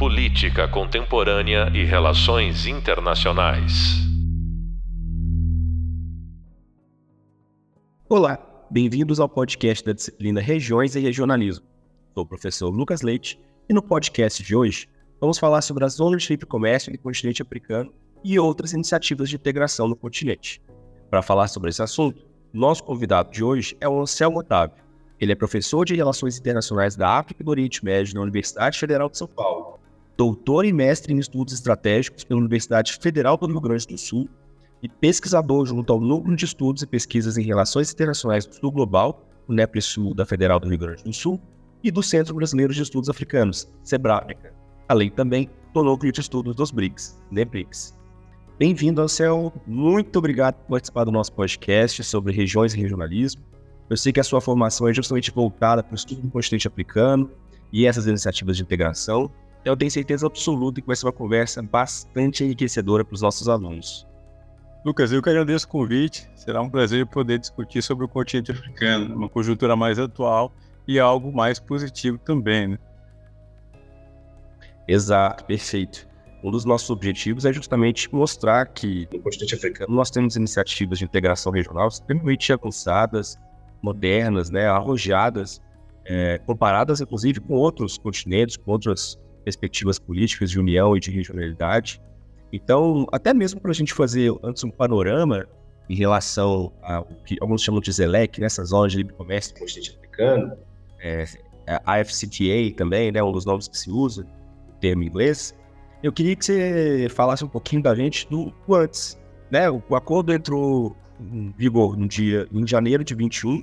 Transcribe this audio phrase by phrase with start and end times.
[0.00, 3.98] Política Contemporânea e Relações Internacionais.
[8.08, 8.38] Olá,
[8.70, 11.66] bem-vindos ao podcast da disciplina Regiões e Regionalismo.
[12.14, 14.88] Sou o professor Lucas Leite e no podcast de hoje
[15.20, 17.92] vamos falar sobre as zonas de livre comércio no continente africano
[18.24, 20.62] e outras iniciativas de integração no continente.
[21.10, 22.24] Para falar sobre esse assunto,
[22.54, 24.82] nosso convidado de hoje é o Anselmo Otávio.
[25.20, 29.10] Ele é professor de Relações Internacionais da África e do Oriente Médio na Universidade Federal
[29.10, 29.69] de São Paulo
[30.20, 34.28] doutor e mestre em estudos estratégicos pela Universidade Federal do Rio Grande do Sul
[34.82, 39.26] e pesquisador junto ao Núcleo de Estudos e Pesquisas em Relações Internacionais do Sul Global,
[39.48, 41.40] o NEPRI-Sul da Federal do Rio Grande do Sul,
[41.82, 44.52] e do Centro Brasileiro de Estudos Africanos, SEBRAFRICA,
[44.90, 47.96] além também do Núcleo de Estudos dos BRICS, NEBRICS.
[48.58, 49.50] Bem-vindo, Anselmo.
[49.66, 53.42] Muito obrigado por participar do nosso podcast sobre regiões e regionalismo.
[53.88, 57.30] Eu sei que a sua formação é justamente voltada para o estudo do continente africano
[57.72, 59.30] e essas iniciativas de integração,
[59.64, 64.06] eu tenho certeza absoluta que vai ser uma conversa bastante enriquecedora para os nossos alunos.
[64.84, 66.26] Lucas, eu que agradeço o convite.
[66.34, 70.52] Será um prazer poder discutir sobre o continente africano, uma conjuntura mais atual
[70.88, 72.78] e algo mais positivo também, né?
[74.88, 76.08] Exato, perfeito.
[76.42, 81.04] Um dos nossos objetivos é justamente mostrar que no continente africano nós temos iniciativas de
[81.04, 83.38] integração regional extremamente avançadas,
[83.82, 85.60] modernas, né, arrojadas,
[86.06, 92.00] é, comparadas inclusive com outros continentes, com outras perspectivas políticas de união e de regionalidade.
[92.52, 95.46] Então, até mesmo para a gente fazer antes um panorama
[95.88, 99.60] em relação ao que alguns chamam de ZELEC, nessas né, zonas de livre comércio do
[99.60, 100.56] continente africano,
[101.00, 101.24] é,
[101.66, 104.26] a AFCTA também, né, um dos nomes que se usa,
[104.68, 105.54] o termo inglês,
[106.02, 109.18] eu queria que você falasse um pouquinho da gente do, do antes.
[109.50, 109.68] Né?
[109.68, 113.62] O, o acordo entrou em vigor no dia, em janeiro de 21,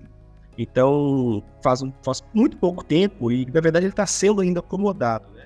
[0.58, 5.37] então faz, um, faz muito pouco tempo e, na verdade, ele está sendo ainda acomodado.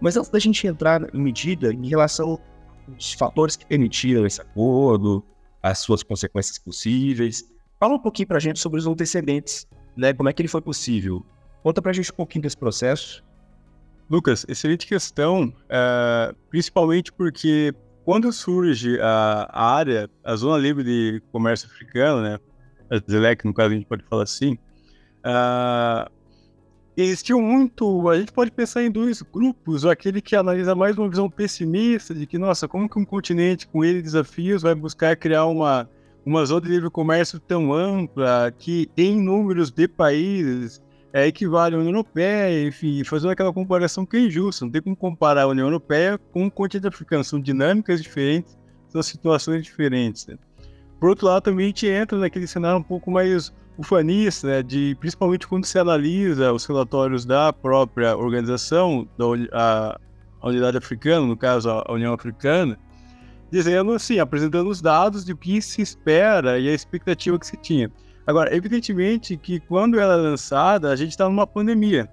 [0.00, 2.40] Mas antes da gente entrar em medida em relação
[2.88, 5.24] aos fatores que permitiram esse acordo,
[5.62, 7.44] as suas consequências possíveis,
[7.78, 9.66] fala um pouquinho para a gente sobre os antecedentes,
[9.96, 10.12] né?
[10.12, 11.24] Como é que ele foi possível?
[11.62, 13.22] Conta para a gente um pouquinho desse processo.
[14.08, 17.72] Lucas, excelente questão, uh, principalmente porque
[18.04, 22.38] quando surge a, a, área, a Zona Livre de Comércio Africano, né,
[22.90, 24.54] a ZLEC, no caso a gente pode falar assim,
[25.24, 26.10] uh,
[26.96, 28.08] existiu muito.
[28.08, 32.26] A gente pode pensar em dois grupos: aquele que analisa mais uma visão pessimista de
[32.26, 35.88] que, nossa, como que um continente com ele desafios vai buscar criar uma,
[36.24, 41.78] uma zona de livre comércio tão ampla que tem números de países é, equivale à
[41.78, 44.64] União Europeia, enfim, fazendo aquela comparação que é injusta.
[44.64, 47.24] Não tem como comparar a União Europeia com o continente africano.
[47.24, 48.56] São dinâmicas diferentes,
[48.88, 50.26] são situações diferentes.
[50.26, 50.36] Né?
[50.98, 54.94] Por outro lado, também a gente entra naquele cenário um pouco mais ufanista, né, de,
[55.00, 59.98] principalmente quando se analisa os relatórios da própria organização, da a,
[60.42, 62.78] a Unidade Africana, no caso a União Africana,
[63.50, 67.90] dizendo assim, apresentando os dados de que se espera e a expectativa que se tinha.
[68.26, 72.08] Agora, evidentemente que quando ela é lançada, a gente está numa pandemia.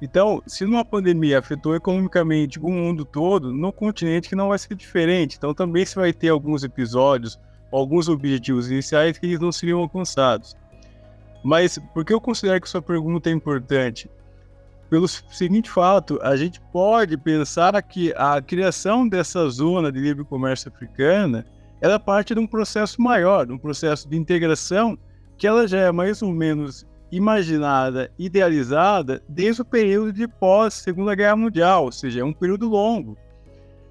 [0.00, 4.74] Então, se numa pandemia afetou economicamente o mundo todo, no continente que não vai ser
[4.74, 5.36] diferente.
[5.36, 7.38] Então, também se vai ter alguns episódios,
[7.70, 10.56] alguns objetivos iniciais que eles não seriam alcançados.
[11.42, 14.10] Mas por que eu considero que sua pergunta é importante?
[14.88, 20.70] Pelo seguinte fato, a gente pode pensar que a criação dessa zona de livre comércio
[20.70, 21.46] africana
[21.80, 24.98] ela parte de um processo maior, de um processo de integração
[25.38, 31.14] que ela já é mais ou menos imaginada, idealizada desde o período de pós Segunda
[31.14, 33.16] Guerra Mundial, ou seja, é um período longo.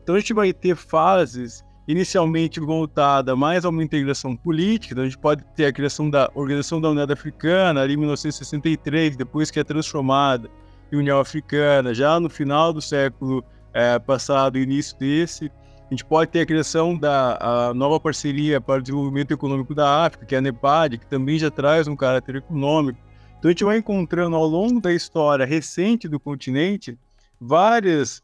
[0.04, 5.08] Então a gente vai ter fases inicialmente voltada mais a uma integração política, então a
[5.08, 9.60] gente pode ter a criação da Organização da União Africana, ali em 1963, depois que
[9.60, 10.48] é transformada
[10.92, 15.52] em União Africana, já no final do século é, passado, início desse.
[15.88, 20.28] A gente pode ter a criação da nova parceria para o desenvolvimento econômico da África,
[20.28, 23.00] que é a NEPAD, que também já traz um caráter econômico.
[23.40, 26.96] Então a gente vai encontrando ao longo da história recente do continente
[27.42, 28.22] várias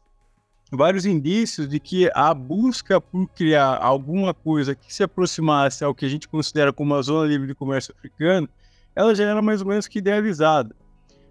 [0.72, 6.04] vários indícios de que a busca por criar alguma coisa que se aproximasse ao que
[6.04, 8.48] a gente considera como a zona livre de comércio africano,
[8.94, 10.74] ela já era mais ou menos que idealizada.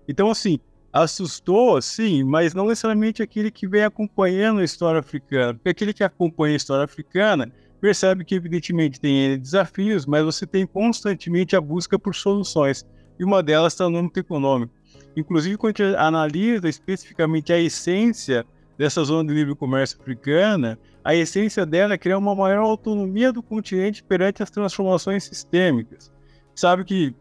[0.08, 0.60] Então, assim,
[0.94, 6.04] assustou, sim, mas não necessariamente aquele que vem acompanhando a história africana, porque aquele que
[6.04, 7.52] acompanha a história africana
[7.82, 12.86] percebe que, evidentemente, tem desafios, mas você tem constantemente a busca por soluções,
[13.20, 14.74] e uma delas está no âmbito econômico.
[15.18, 18.46] Inclusive, quando a gente analisa especificamente a essência
[18.78, 23.42] dessa zona de livre comércio africana, a essência dela é criar uma maior autonomia do
[23.42, 26.12] continente perante as transformações sistêmicas.
[26.54, 27.16] Sabe que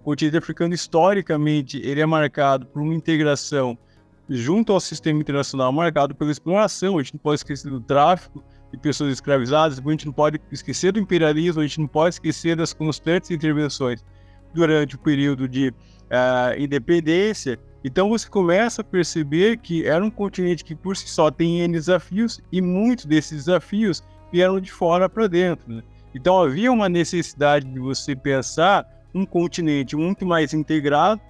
[0.00, 3.78] o continente africano, historicamente, ele é marcado por uma integração
[4.28, 8.42] junto ao sistema internacional marcado pela exploração, a gente não pode esquecer do tráfico
[8.72, 12.56] de pessoas escravizadas, a gente não pode esquecer do imperialismo, a gente não pode esquecer
[12.56, 14.04] das constantes intervenções
[14.52, 17.58] durante o período de uh, independência.
[17.84, 21.74] Então você começa a perceber que era um continente que por si só tem N
[21.74, 24.02] desafios e muitos desses desafios
[24.32, 25.70] vieram de fora para dentro.
[25.70, 25.82] Né?
[26.14, 31.20] Então havia uma necessidade de você pensar um continente muito mais integrado,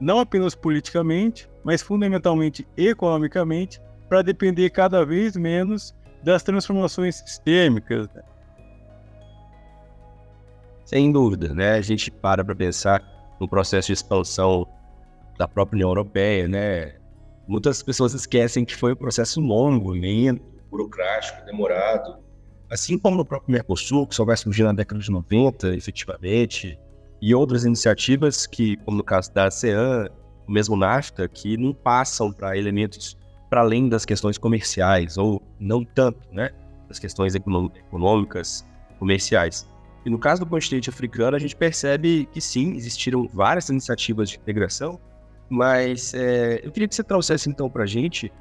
[0.00, 8.08] não apenas politicamente, mas fundamentalmente economicamente, para depender cada vez menos das transformações sistêmicas.
[8.14, 8.22] Né?
[10.84, 11.72] Sem dúvida, né?
[11.72, 13.02] A gente para para pensar
[13.40, 14.66] no processo de expansão
[15.38, 16.94] da própria União Europeia, né?
[17.46, 22.18] Muitas pessoas esquecem que foi um processo longo, lento, burocrático, demorado.
[22.70, 26.78] Assim como no próprio Mercosul, que só vai surgir na década de 90, efetivamente,
[27.20, 30.08] e outras iniciativas que, como no caso da ASEAN,
[30.46, 33.16] o mesmo NAFTA, que não passam para elementos
[33.48, 36.50] para além das questões comerciais, ou não tanto, né?
[36.88, 38.66] Das questões econômicas,
[38.98, 39.68] comerciais.
[40.04, 44.38] E no caso do continente africano, a gente percebe que sim, existiram várias iniciativas de
[44.38, 45.00] integração,
[45.48, 48.32] mas é, eu queria que você trouxesse então para a gente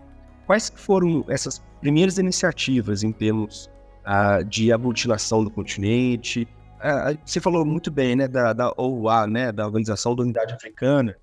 [0.46, 3.70] quais foram essas primeiras iniciativas em termos
[4.06, 6.48] uh, de aglutinação do continente.
[6.80, 11.16] Uh, você falou muito bem né, da, da OUA, né, da Organização da Unidade Africana,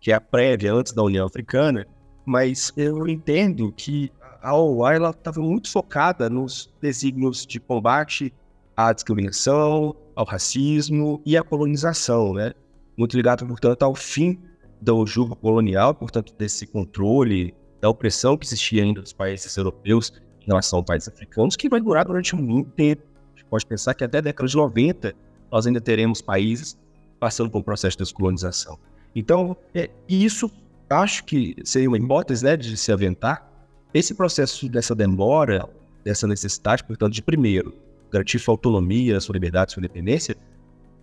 [0.00, 1.86] que é a prévia antes da União Africana,
[2.24, 4.12] mas eu entendo que
[4.42, 8.32] a OUA estava muito focada nos desígnios de combate
[8.76, 12.52] à discriminação, ao racismo e à colonização, né?
[12.96, 14.40] Muito ligado, portanto, ao fim
[14.86, 20.12] do jugo colonial, portanto, desse controle da opressão que existia ainda dos países europeus
[20.42, 23.02] em relação aos países africanos, que vai durar durante muito tempo.
[23.34, 25.12] A gente pode pensar que até a década de 90
[25.50, 26.78] nós ainda teremos países
[27.18, 28.78] passando por um processo de descolonização.
[29.14, 30.48] Então, é, isso
[30.88, 33.50] acho que seria uma hipótese né, de se aventar.
[33.92, 35.68] Esse processo dessa demora,
[36.04, 37.74] dessa necessidade, portanto, de primeiro
[38.12, 40.36] garantir sua autonomia, sua liberdade, sua independência,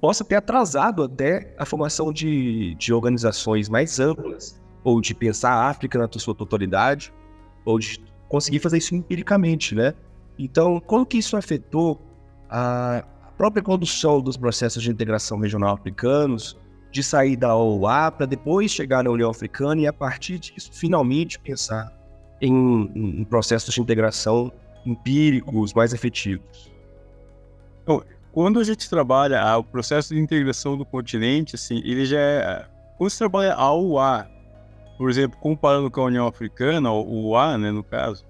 [0.04, 5.70] possa ter atrasado até a formação de, de organizações mais amplas, ou de pensar a
[5.70, 7.14] África na sua totalidade,
[7.64, 9.94] ou de conseguir fazer isso empiricamente, né?
[10.38, 12.02] Então, como que isso afetou
[12.50, 13.06] a
[13.38, 16.60] própria condução dos processos de integração regional africanos,
[16.92, 21.40] de sair da OUA para depois chegar na União Africana e, a partir disso, finalmente
[21.40, 21.90] pensar
[22.42, 22.52] em,
[22.94, 24.52] em processos de integração
[24.86, 26.70] empíricos mais efetivos?
[27.84, 28.04] Então,
[28.34, 32.66] quando a gente trabalha ah, o processo de integração do continente, assim, ele já é.
[32.98, 34.28] Quando você trabalha a UA,
[34.98, 38.26] por exemplo, comparando com a União Africana, o UA, né, no caso,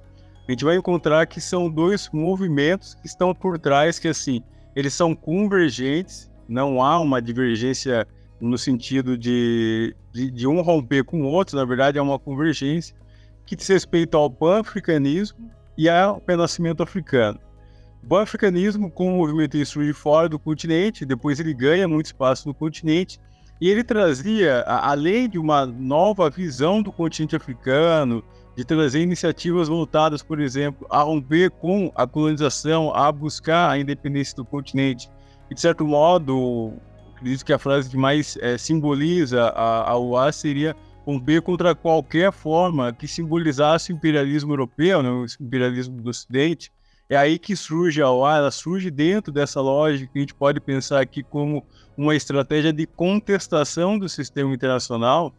[0.45, 4.44] a gente vai encontrar que são dois movimentos que estão por trás, que assim,
[4.75, 8.05] eles são convergentes, não há uma divergência
[8.41, 12.94] no sentido de, de, de um romper com o outro, na verdade é uma convergência
[13.45, 17.39] que diz respeito ao pan-africanismo e ao renascimento africano.
[18.03, 22.53] O pan-africanismo, com o movimento surge fora do continente, depois ele ganha muito espaço no
[22.53, 23.17] continente,
[23.61, 28.21] e ele trazia, além de uma nova visão do continente africano,
[28.57, 34.35] de trazer iniciativas voltadas, por exemplo, a romper com a colonização, a buscar a independência
[34.35, 35.09] do continente,
[35.50, 36.73] e de certo modo,
[37.15, 42.33] acredito que a frase que mais é, simboliza a, a UA seria romper contra qualquer
[42.33, 46.69] forma que simbolizasse o imperialismo europeu, né, o imperialismo do Ocidente,
[47.10, 50.60] é aí que surge a OA, ela surge dentro dessa lógica que a gente pode
[50.60, 51.65] pensar aqui como
[51.98, 55.33] uma estratégia de contestação do sistema internacional.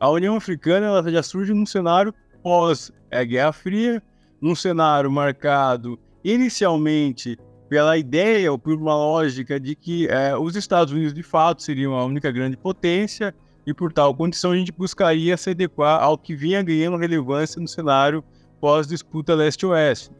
[0.00, 4.02] A União Africana ela já surge num cenário pós a Guerra Fria,
[4.40, 10.92] num cenário marcado inicialmente pela ideia ou por uma lógica de que é, os Estados
[10.92, 13.34] Unidos de fato seriam a única grande potência
[13.66, 17.68] e por tal condição a gente buscaria se adequar ao que vinha ganhando relevância no
[17.68, 18.24] cenário
[18.60, 20.10] pós-disputa leste-oeste.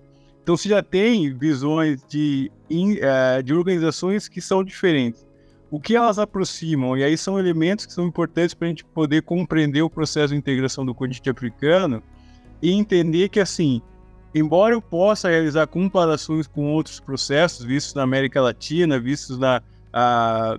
[0.49, 5.27] Então você já tem visões de, uh, de organizações que são diferentes.
[5.71, 9.21] O que elas aproximam, e aí são elementos que são importantes para a gente poder
[9.21, 12.03] compreender o processo de integração do continente africano
[12.63, 13.83] e entender que, assim,
[14.35, 20.59] embora eu possa realizar comparações com outros processos vistos na América Latina, vistos na, uh,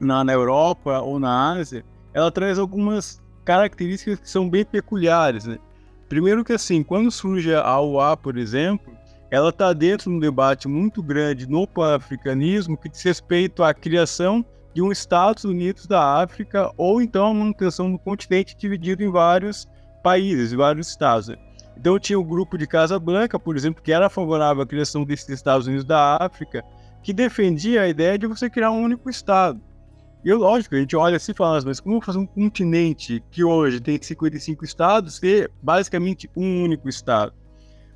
[0.00, 5.44] na, na Europa ou na Ásia, ela traz algumas características que são bem peculiares.
[5.44, 5.60] Né?
[6.08, 8.95] Primeiro que assim, quando surge a UA, por exemplo,
[9.30, 14.44] ela está dentro de um debate muito grande no pan-africanismo que diz respeito à criação
[14.72, 19.66] de um Estados Unidos da África ou então a manutenção do continente dividido em vários
[20.02, 21.34] países, vários estados.
[21.76, 25.28] Então tinha o grupo de Casa Branca, por exemplo, que era favorável à criação desses
[25.28, 26.62] Estados Unidos da África,
[27.02, 29.60] que defendia a ideia de você criar um único Estado.
[30.24, 33.80] E lógico, a gente olha assim e fala, mas como fazer um continente que hoje
[33.80, 37.32] tem 55 estados ser basicamente um único estado?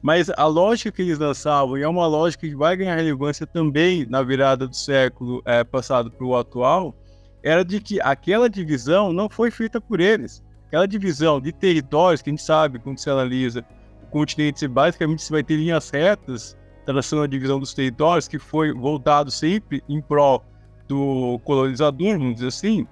[0.03, 4.07] Mas a lógica que eles lançavam, e é uma lógica que vai ganhar relevância também
[4.07, 6.95] na virada do século é, passado para o atual,
[7.43, 10.43] era de que aquela divisão não foi feita por eles.
[10.67, 13.65] Aquela divisão de territórios, que a gente sabe, quando se analisa
[14.03, 18.73] o continente, basicamente você vai ter linhas retas traçando a divisão dos territórios, que foi
[18.73, 20.45] voltado sempre em prol
[20.89, 22.87] do colonizador, vamos dizer assim.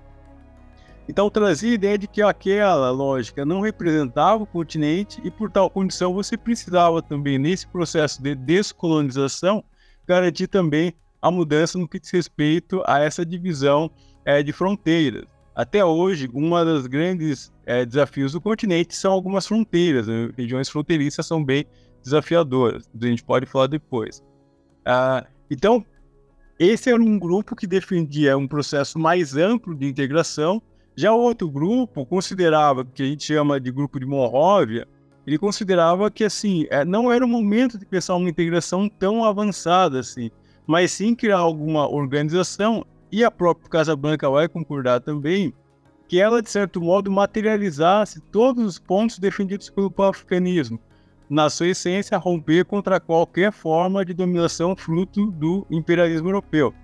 [1.08, 5.70] Então trazia a ideia de que aquela lógica não representava o continente e, por tal
[5.70, 9.64] condição, você precisava também, nesse processo de descolonização,
[10.06, 13.90] garantir também a mudança no que diz respeito a essa divisão
[14.24, 15.24] é, de fronteiras.
[15.54, 20.06] Até hoje, uma das grandes é, desafios do continente são algumas fronteiras.
[20.06, 20.30] Né?
[20.36, 21.64] Regiões fronteiriças são bem
[22.02, 22.88] desafiadoras.
[22.94, 24.22] A gente pode falar depois.
[24.84, 25.84] Ah, então,
[26.58, 30.62] esse era um grupo que defendia um processo mais amplo de integração.
[30.98, 34.84] Já outro grupo considerava, que a gente chama de grupo de Monróvia,
[35.24, 40.00] ele considerava que assim é, não era o momento de pensar uma integração tão avançada
[40.00, 40.28] assim,
[40.66, 45.54] mas sim criar alguma organização e a própria Casa Branca vai concordar também
[46.08, 50.80] que ela de certo modo materializasse todos os pontos defendidos pelo pan-africanismo,
[51.30, 56.74] na sua essência, romper contra qualquer forma de dominação fruto do imperialismo europeu.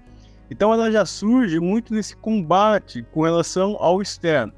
[0.50, 4.52] Então ela já surge muito nesse combate com relação ao externo.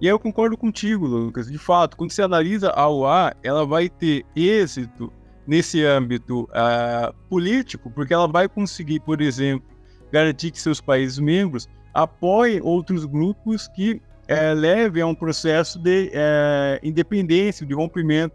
[0.00, 1.50] E aí eu concordo contigo, Lucas.
[1.50, 5.12] De fato, quando você analisa a OA, ela vai ter êxito
[5.46, 9.68] nesse âmbito uh, político, porque ela vai conseguir, por exemplo,
[10.10, 16.08] garantir que seus países membros apoiem outros grupos que uh, levem a um processo de
[16.08, 18.34] uh, independência, de rompimento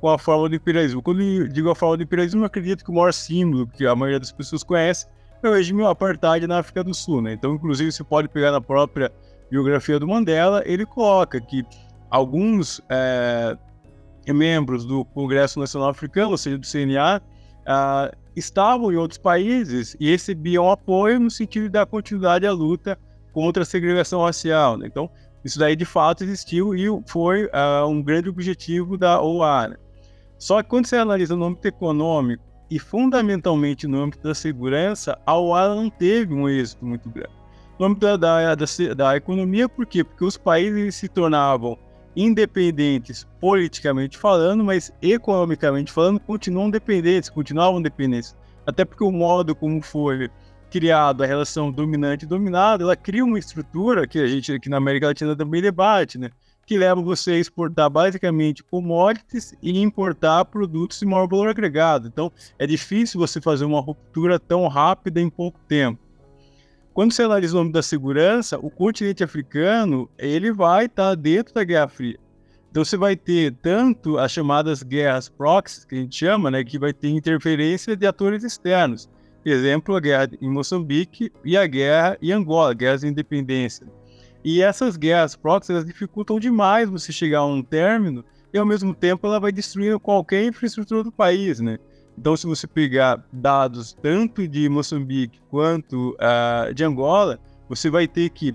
[0.00, 1.02] com a forma do imperialismo.
[1.02, 3.94] Quando eu digo a forma do imperialismo, eu acredito que o maior símbolo que a
[3.94, 5.06] maioria das pessoas conhece
[5.46, 7.22] é o regime apartheid na África do Sul.
[7.22, 7.32] Né?
[7.32, 9.12] Então, inclusive, você pode pegar na própria
[9.50, 11.64] biografia do Mandela, ele coloca que
[12.10, 13.56] alguns é,
[14.28, 17.20] membros do Congresso Nacional Africano, ou seja, do CNA,
[17.66, 22.98] é, estavam em outros países e recebiam apoio no sentido da continuidade à luta
[23.32, 24.76] contra a segregação racial.
[24.76, 24.86] Né?
[24.86, 25.10] Então,
[25.44, 29.68] isso daí de fato existiu e foi uh, um grande objetivo da OA.
[29.68, 29.76] Né?
[30.38, 35.36] Só que quando você analisa no âmbito econômico e fundamentalmente no âmbito da segurança, a
[35.36, 37.34] OA não teve um êxito muito grande.
[37.78, 38.64] No âmbito da, da, da,
[38.96, 40.02] da economia, por quê?
[40.02, 41.78] Porque os países se tornavam
[42.16, 48.34] independentes politicamente falando, mas economicamente falando, continuam dependentes, continuavam dependentes.
[48.66, 50.30] Até porque o modo como foi
[50.70, 55.08] criado a relação dominante dominado, ela cria uma estrutura que a gente aqui na América
[55.08, 56.30] Latina também debate, né?
[56.66, 62.08] Que leva você a exportar basicamente commodities e importar produtos de maior valor agregado.
[62.08, 66.00] Então, é difícil você fazer uma ruptura tão rápida em pouco tempo.
[66.94, 71.54] Quando você analisa o nome da segurança, o continente africano ele vai estar tá dentro
[71.54, 72.18] da Guerra Fria.
[72.70, 76.78] Então você vai ter tanto as chamadas guerras proxies, que a gente chama, né, que
[76.78, 79.10] vai ter interferência de atores externos.
[79.44, 83.86] Exemplo, a guerra em Moçambique e a guerra em Angola, guerras de independência.
[84.44, 88.94] E essas guerras proxies elas dificultam demais você chegar a um término e ao mesmo
[88.94, 91.78] tempo ela vai destruindo qualquer infraestrutura do país, né?
[92.18, 98.28] Então, se você pegar dados tanto de Moçambique quanto uh, de Angola, você vai ter
[98.28, 98.54] que,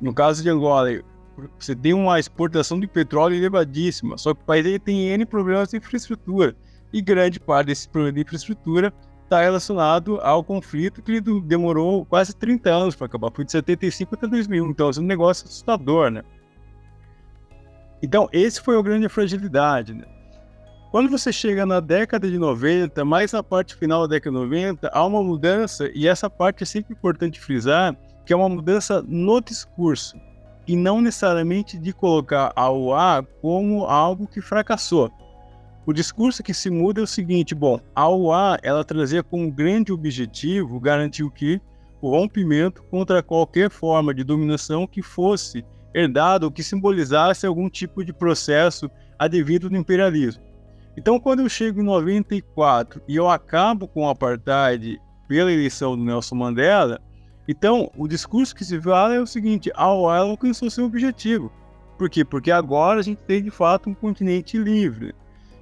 [0.00, 1.02] no caso de Angola,
[1.58, 5.78] você tem uma exportação de petróleo elevadíssima, só que o país tem N problemas de
[5.78, 6.54] infraestrutura.
[6.92, 8.92] E grande parte desse problema de infraestrutura
[9.32, 13.30] está relacionado ao conflito que demorou quase 30 anos para acabar.
[13.32, 14.70] Foi de 75 até 2001.
[14.70, 16.22] Então, é um negócio assustador, né?
[18.02, 20.04] Então, esse foi a grande fragilidade, né?
[20.90, 24.90] Quando você chega na década de 90, mais na parte final da década de 90,
[24.92, 27.96] há uma mudança, e essa parte é sempre importante frisar,
[28.26, 30.14] que é uma mudança no discurso,
[30.68, 35.10] e não necessariamente de colocar a UA como algo que fracassou.
[35.84, 39.92] O discurso que se muda é o seguinte: bom, a OA ela trazia como grande
[39.92, 41.60] objetivo garantir o que
[42.00, 48.04] o rompimento contra qualquer forma de dominação que fosse herdado ou que simbolizasse algum tipo
[48.04, 50.42] de processo advindo do imperialismo.
[50.96, 56.04] Então, quando eu chego em 94 e eu acabo com o apartheid pela eleição do
[56.04, 57.00] Nelson Mandela,
[57.48, 61.50] então o discurso que se fala é o seguinte: a OA alcançou seu objetivo.
[61.98, 62.24] Por quê?
[62.24, 65.14] Porque agora a gente tem de fato um continente livre.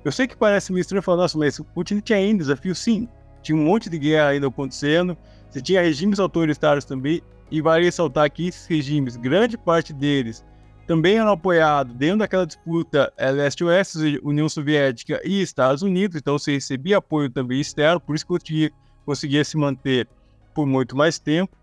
[0.05, 3.09] Eu sei que parece meio estranho falar, nossa, mas Putin tinha ainda desafio, sim.
[3.43, 5.17] Tinha um monte de guerra ainda acontecendo,
[5.49, 10.45] você tinha regimes autoritários também, e vale ressaltar que esses regimes, grande parte deles,
[10.87, 16.53] também eram apoiados dentro daquela disputa é, leste-oeste, União Soviética e Estados Unidos, então você
[16.53, 18.71] recebia apoio também externo, por isso que conseguia,
[19.05, 20.09] conseguia se manter
[20.55, 21.57] por muito mais tempo.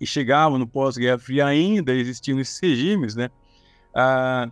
[0.00, 3.30] e chegava no pós-Guerra Fria ainda existiam esses regimes, né?
[3.94, 4.48] Ah,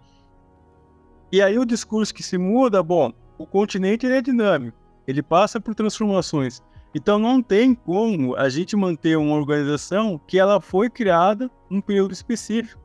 [1.35, 5.75] e aí o discurso que se muda, bom, o continente é dinâmico, ele passa por
[5.75, 6.63] transformações.
[6.95, 12.13] Então não tem como a gente manter uma organização que ela foi criada num período
[12.13, 12.81] específico.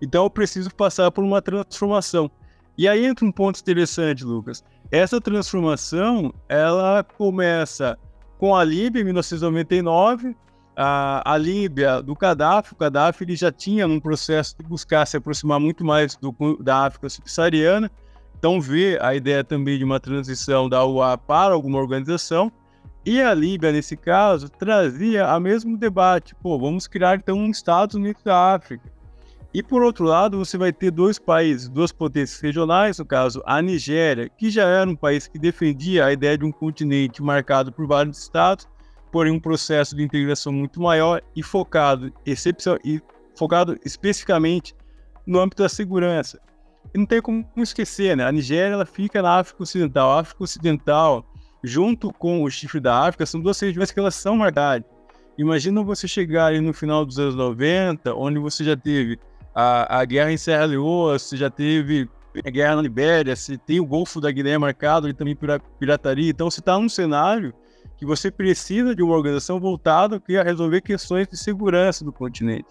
[0.00, 2.30] Então eu preciso passar por uma transformação.
[2.78, 4.64] E aí entra um ponto interessante, Lucas.
[4.90, 7.98] Essa transformação, ela começa
[8.38, 10.34] com a Líbia em 1999,
[10.82, 12.72] a, a Líbia do Gaddafi.
[12.72, 16.86] O Gaddafi ele já tinha um processo de buscar se aproximar muito mais do, da
[16.86, 17.90] África subsaariana.
[18.38, 22.50] Então, vê a ideia também de uma transição da UA para alguma organização.
[23.04, 26.34] E a Líbia, nesse caso, trazia o mesmo debate.
[26.36, 28.90] Pô, vamos criar então um Estados Unidos da África.
[29.52, 33.60] E por outro lado, você vai ter dois países, duas potências regionais, no caso a
[33.60, 37.86] Nigéria, que já era um país que defendia a ideia de um continente marcado por
[37.86, 38.68] vários estados,
[39.10, 43.00] porém um processo de integração muito maior e focado, excepção, e
[43.36, 44.74] focado especificamente
[45.26, 46.40] no âmbito da segurança.
[46.94, 48.24] E não tem como esquecer, né?
[48.24, 50.10] A Nigéria ela fica na África Ocidental.
[50.10, 51.24] A África Ocidental,
[51.62, 54.88] junto com o chifre da África, são duas regiões que elas são marcadas.
[55.38, 59.18] Imagina você chegar no final dos anos 90, onde você já teve
[59.54, 62.08] a, a guerra em Serra Leoa, você já teve
[62.44, 65.36] a guerra na Libéria, você tem o Golfo da Guiné marcado e também
[65.78, 66.30] pirataria.
[66.30, 67.54] Então você está num cenário
[68.00, 72.64] que você precisa de uma organização voltada a resolver questões de segurança do continente.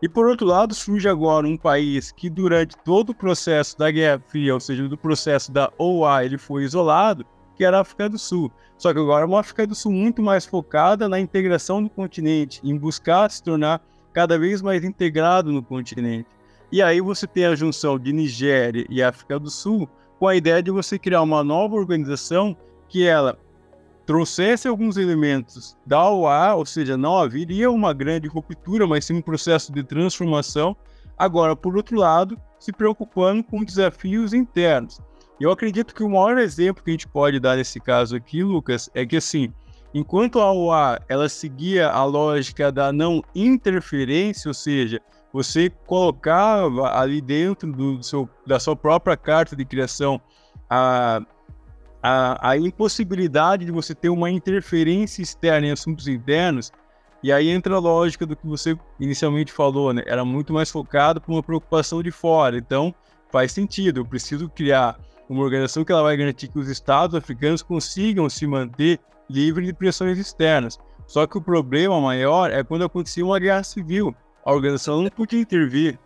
[0.00, 4.24] E por outro lado, surge agora um país que durante todo o processo da Guerra
[4.26, 8.18] Fria, ou seja, do processo da OA, ele foi isolado, que era a África do
[8.18, 8.50] Sul.
[8.78, 12.58] Só que agora é uma África do Sul muito mais focada na integração do continente,
[12.64, 13.82] em buscar se tornar
[14.14, 16.26] cada vez mais integrado no continente.
[16.72, 19.86] E aí você tem a junção de Nigéria e África do Sul
[20.18, 22.56] com a ideia de você criar uma nova organização
[22.88, 23.38] que ela
[24.06, 29.22] trouxesse alguns elementos da OA, ou seja, não haveria uma grande ruptura, mas sim um
[29.22, 30.76] processo de transformação.
[31.16, 35.00] Agora, por outro lado, se preocupando com desafios internos.
[35.40, 38.88] Eu acredito que o maior exemplo que a gente pode dar nesse caso aqui, Lucas,
[38.94, 39.52] é que assim,
[39.94, 45.00] Enquanto a OA ela seguia a lógica da não interferência, ou seja,
[45.32, 50.20] você colocava ali dentro do seu, da sua própria carta de criação
[50.68, 51.20] a,
[52.06, 56.70] a, a, impossibilidade de você ter uma interferência externa em assuntos internos,
[57.22, 60.02] e aí entra a lógica do que você inicialmente falou, né?
[60.04, 62.58] Era muito mais focado por uma preocupação de fora.
[62.58, 62.94] Então,
[63.32, 67.62] faz sentido, eu preciso criar uma organização que ela vai garantir que os estados africanos
[67.62, 70.78] consigam se manter livre de pressões externas.
[71.06, 74.14] Só que o problema maior é quando acontecia uma guerra civil.
[74.44, 75.98] A organização não podia intervir.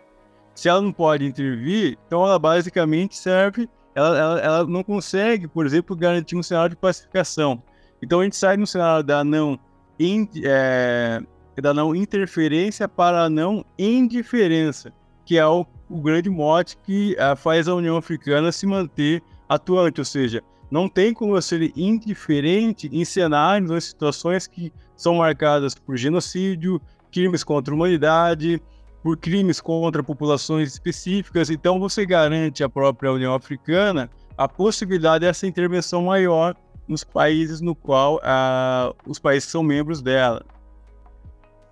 [0.54, 5.66] Se ela não pode intervir, então ela basicamente serve, ela, ela, ela não consegue, por
[5.66, 7.60] exemplo, garantir um cenário de pacificação.
[8.00, 9.58] Então a gente sai no cenário da não,
[9.98, 11.20] in, é,
[11.60, 14.92] da não interferência para a não indiferença,
[15.24, 20.00] que é o, o grande mote que é, faz a União Africana se manter atuante,
[20.00, 25.96] ou seja, não tem como ser indiferente em cenários ou situações que são marcadas por
[25.96, 26.80] genocídio,
[27.10, 28.62] crimes contra a humanidade,
[29.02, 31.50] por crimes contra populações específicas.
[31.50, 36.54] Então, você garante à própria União Africana a possibilidade dessa intervenção maior
[36.86, 40.44] nos países no qual ah, os países são membros dela.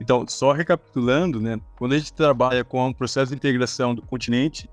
[0.00, 4.68] Então, só recapitulando, né, quando a gente trabalha com o processo de integração do continente,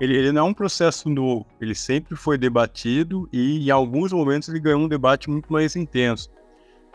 [0.00, 4.48] ele, ele, não é um processo novo, ele sempre foi debatido e em alguns momentos
[4.48, 6.30] ele ganhou um debate muito mais intenso.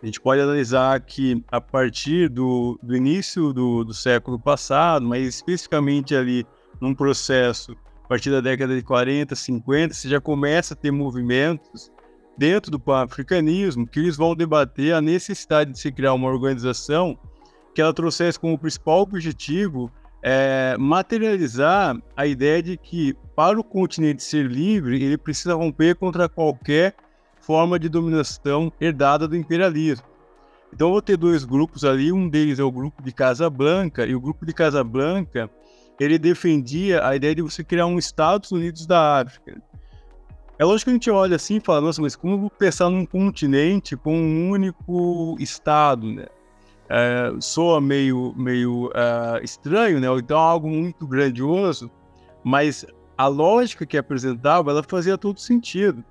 [0.01, 5.25] A gente pode analisar que a partir do, do início do, do século passado, mas
[5.27, 6.45] especificamente ali
[6.79, 11.91] num processo a partir da década de 40, 50, você já começa a ter movimentos
[12.37, 17.17] dentro do pan-africanismo que eles vão debater a necessidade de se criar uma organização
[17.73, 19.91] que ela trouxesse como principal objetivo
[20.23, 26.29] é, materializar a ideia de que, para o continente ser livre, ele precisa romper contra
[26.29, 26.95] qualquer
[27.47, 30.05] forma de dominação herdada do imperialismo.
[30.73, 34.13] Então, eu vou ter dois grupos ali, um deles é o grupo de Casablanca, e
[34.13, 35.49] o grupo de Casablanca,
[35.97, 39.61] ele defendia a ideia de você criar um Estados Unidos da África.
[40.59, 42.89] É lógico que a gente olha assim e fala, nossa, mas como eu vou pensar
[42.89, 46.25] num continente com um único Estado, né?
[46.89, 50.09] é, soa meio, meio é, estranho, né?
[50.09, 51.91] Ou então algo muito grandioso,
[52.43, 52.85] mas
[53.17, 56.03] a lógica que apresentava, ela fazia todo sentido.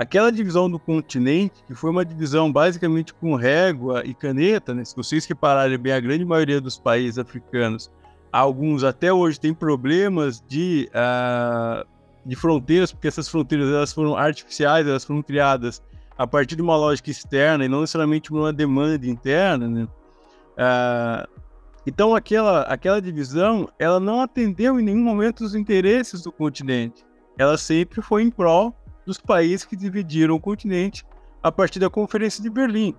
[0.00, 4.82] Aquela divisão do continente, que foi uma divisão basicamente com régua e caneta, né?
[4.82, 7.92] se vocês repararem bem, a grande maioria dos países africanos,
[8.32, 11.86] alguns até hoje têm problemas de, uh,
[12.24, 15.82] de fronteiras, porque essas fronteiras elas foram artificiais, elas foram criadas
[16.16, 19.82] a partir de uma lógica externa e não necessariamente uma demanda interna, né?
[19.82, 21.40] Uh,
[21.86, 27.04] então, aquela, aquela divisão, ela não atendeu em nenhum momento os interesses do continente.
[27.36, 28.74] Ela sempre foi em prol
[29.06, 31.04] dos países que dividiram o continente
[31.42, 32.94] a partir da Conferência de Berlim.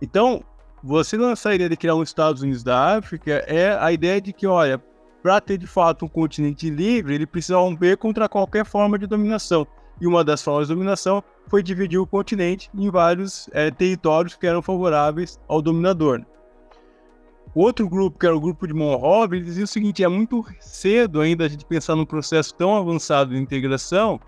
[0.00, 0.42] Então,
[0.82, 4.32] você lançar a ideia de criar um Estados Unidos da África é a ideia de
[4.32, 4.82] que, olha,
[5.22, 9.66] para ter de fato um continente livre, ele precisa romper contra qualquer forma de dominação.
[10.00, 14.46] E uma das formas de dominação foi dividir o continente em vários é, territórios que
[14.46, 16.24] eram favoráveis ao dominador.
[17.54, 21.20] Outro grupo, que era o grupo de Monroe, ele dizia o seguinte: é muito cedo
[21.20, 24.20] ainda a gente pensar num processo tão avançado de integração,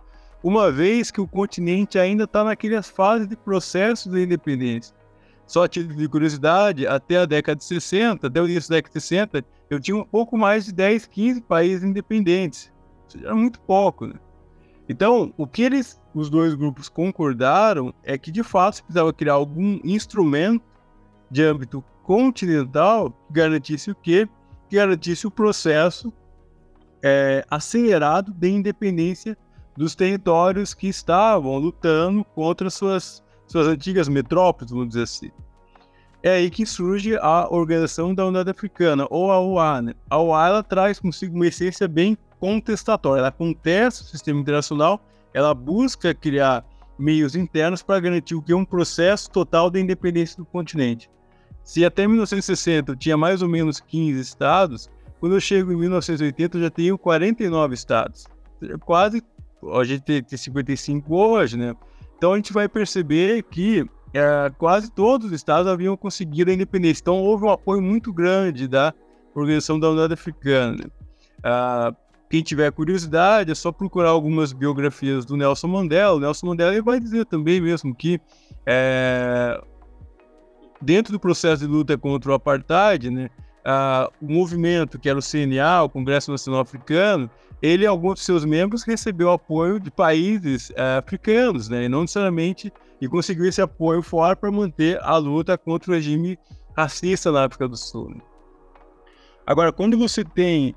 [0.42, 4.94] uma vez que o continente ainda está naquelas fases de processo de independência.
[5.46, 8.94] Só a título de curiosidade, até a década de 60, até o início da década
[8.94, 12.72] de 60, eu tinha um pouco mais de 10, 15 países independentes.
[13.08, 14.14] Isso era muito pouco, né?
[14.88, 19.34] Então, o que eles, os dois grupos concordaram é que, de fato, se precisava criar
[19.34, 20.64] algum instrumento
[21.30, 24.28] de âmbito continental que garantisse o quê?
[24.68, 26.12] Que garantisse o processo
[27.02, 29.36] é, acelerado de independência
[29.76, 35.30] dos territórios que estavam lutando contra suas, suas antigas metrópoles, vamos dizer assim.
[36.22, 39.82] É aí que surge a Organização da Unidade Africana, ou a OA.
[39.82, 39.94] Né?
[40.08, 43.20] A OA ela traz consigo uma essência bem contestatória.
[43.20, 45.00] Ela contesta o sistema internacional,
[45.34, 46.64] ela busca criar
[46.98, 51.10] meios internos para garantir o que é um processo total de independência do continente.
[51.64, 56.62] Se até 1960 tinha mais ou menos 15 estados, quando eu chego em 1980 eu
[56.62, 58.26] já tenho 49 estados.
[58.84, 59.22] Quase,
[59.74, 61.74] a gente tem 55 hoje, né?
[62.16, 67.00] Então a gente vai perceber que é, quase todos os estados haviam conseguido a independência.
[67.02, 68.92] Então houve um apoio muito grande da
[69.34, 70.90] Organização da Unidade Africana.
[71.42, 71.94] Ah,
[72.28, 76.14] quem tiver curiosidade, é só procurar algumas biografias do Nelson Mandela.
[76.14, 78.20] O Nelson Mandela vai dizer também mesmo que
[78.66, 79.60] é,
[80.80, 83.28] dentro do processo de luta contra o apartheid, né,
[84.20, 87.30] o movimento que era o CNA, o Congresso Nacional Africano,
[87.62, 92.72] ele, alguns de seus membros, recebeu apoio de países uh, africanos, né, e não necessariamente,
[93.00, 96.38] e conseguiu esse apoio fora para manter a luta contra o regime
[96.76, 98.10] racista na África do Sul.
[98.10, 98.20] Né.
[99.46, 100.74] Agora, quando você tem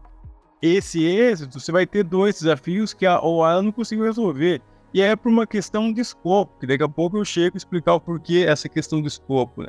[0.62, 4.62] esse êxito, você vai ter dois desafios que a OAA não conseguiu resolver.
[4.94, 7.96] E é por uma questão de escopo, que daqui a pouco eu chego a explicar
[7.96, 9.62] o porquê essa questão do escopo.
[9.62, 9.68] Né?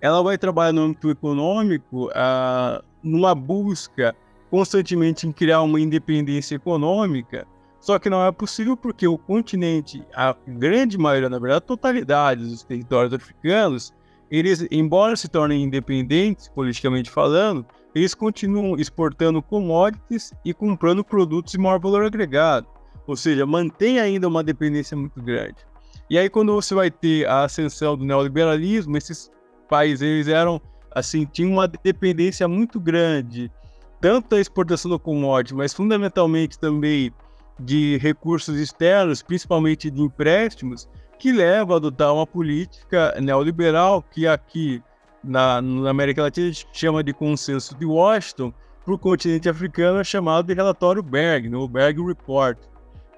[0.00, 4.14] ela vai trabalhar no âmbito econômico ah, numa busca
[4.50, 7.46] constantemente em criar uma independência econômica,
[7.80, 12.44] só que não é possível porque o continente, a grande maioria, na verdade, a totalidade
[12.44, 13.92] dos territórios africanos,
[14.30, 21.58] eles, embora se tornem independentes, politicamente falando, eles continuam exportando commodities e comprando produtos de
[21.58, 22.66] maior valor agregado.
[23.06, 25.64] Ou seja, mantém ainda uma dependência muito grande.
[26.10, 29.30] E aí, quando você vai ter a ascensão do neoliberalismo, esses
[29.68, 30.60] países eles eram
[30.96, 33.52] assim, tinham uma dependência muito grande,
[34.00, 37.12] tanto da exportação do commodity, mas fundamentalmente também
[37.58, 44.82] de recursos externos, principalmente de empréstimos, que leva a adotar uma política neoliberal que aqui
[45.24, 48.52] na, na América Latina a gente chama de consenso de Washington,
[48.84, 52.56] para o continente africano é chamado de relatório Berg, né, o Berg Report,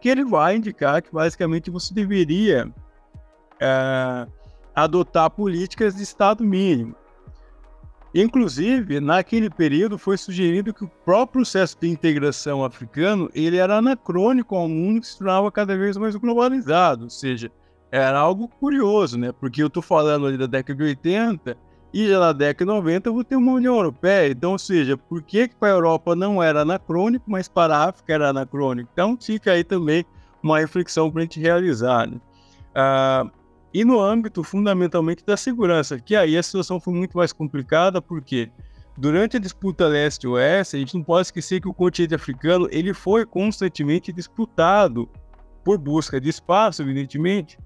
[0.01, 2.73] que ele vai indicar que basicamente você deveria
[3.61, 4.27] é,
[4.75, 6.95] adotar políticas de Estado mínimo.
[8.14, 14.57] Inclusive, naquele período foi sugerido que o próprio processo de integração africano ele era anacrônico
[14.57, 17.51] ao mundo que se tornava cada vez mais globalizado, ou seja,
[17.90, 19.33] era algo curioso, né?
[19.33, 21.57] Porque eu estou falando ali da década de 80
[21.92, 24.31] e já na década de 90 eu vou ter uma União Europeia.
[24.31, 27.88] Então, ou seja, por que, que para a Europa não era anacrônico, mas para a
[27.88, 28.90] África era anacrônico?
[28.92, 30.05] Então, fica aí também
[30.42, 32.07] uma reflexão para a gente realizar.
[32.07, 32.18] Né?
[32.75, 33.27] Ah,
[33.72, 38.50] e no âmbito fundamentalmente da segurança, que aí a situação foi muito mais complicada, porque
[38.96, 43.26] durante a disputa leste-oeste, a gente não pode esquecer que o continente africano ele foi
[43.26, 45.09] constantemente disputado
[45.64, 47.59] por busca de espaço, evidentemente,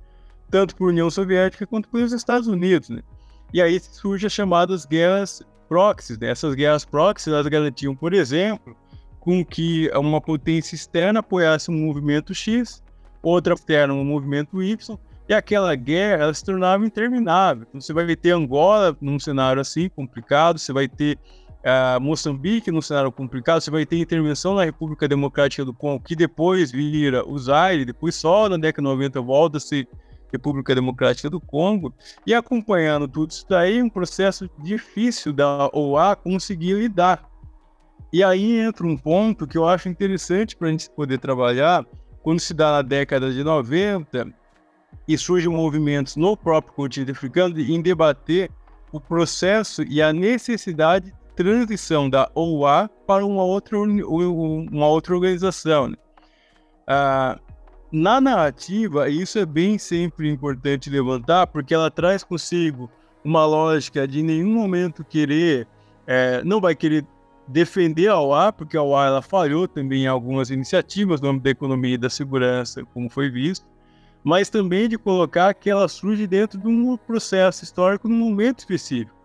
[0.51, 2.91] tanto por União Soviética quanto pelos Estados Unidos.
[2.91, 3.01] Né?
[3.53, 6.19] E aí surgem as chamadas guerras proxies.
[6.19, 6.29] Né?
[6.29, 8.77] Essas guerras proxies elas garantiam, por exemplo,
[9.21, 12.83] com que uma potência externa apoiasse um movimento X,
[13.23, 14.99] outra externa um movimento Y,
[15.33, 17.67] e aquela guerra ela se tornava interminável.
[17.67, 21.19] Então, você vai ter Angola num cenário assim complicado, você vai ter
[21.65, 26.15] uh, Moçambique num cenário complicado, você vai ter intervenção na República Democrática do Congo, que
[26.15, 29.89] depois vira o Zaire, depois só na década de 90 volta a ser
[30.31, 31.95] República Democrática do Congo,
[32.27, 37.27] e acompanhando tudo isso daí, um processo difícil da OA conseguir lidar.
[38.13, 41.87] E aí entra um ponto que eu acho interessante para a gente poder trabalhar,
[42.23, 44.42] quando se dá na década de 90,
[45.07, 48.51] e surgem movimentos no próprio continente africano em debater
[48.93, 55.89] o processo e a necessidade de transição da OA para uma outra, uma outra organização.
[55.89, 55.97] Né?
[56.87, 57.39] Ah,
[57.91, 62.91] na narrativa, isso é bem sempre importante levantar, porque ela traz consigo
[63.25, 65.67] uma lógica de nenhum momento querer,
[66.07, 67.07] é, não vai querer
[67.47, 71.51] defender a OA, porque a OA ela falhou também em algumas iniciativas no âmbito da
[71.51, 73.67] economia e da segurança, como foi visto,
[74.25, 79.17] mas também de colocar que ela surge dentro de um processo histórico num momento específico.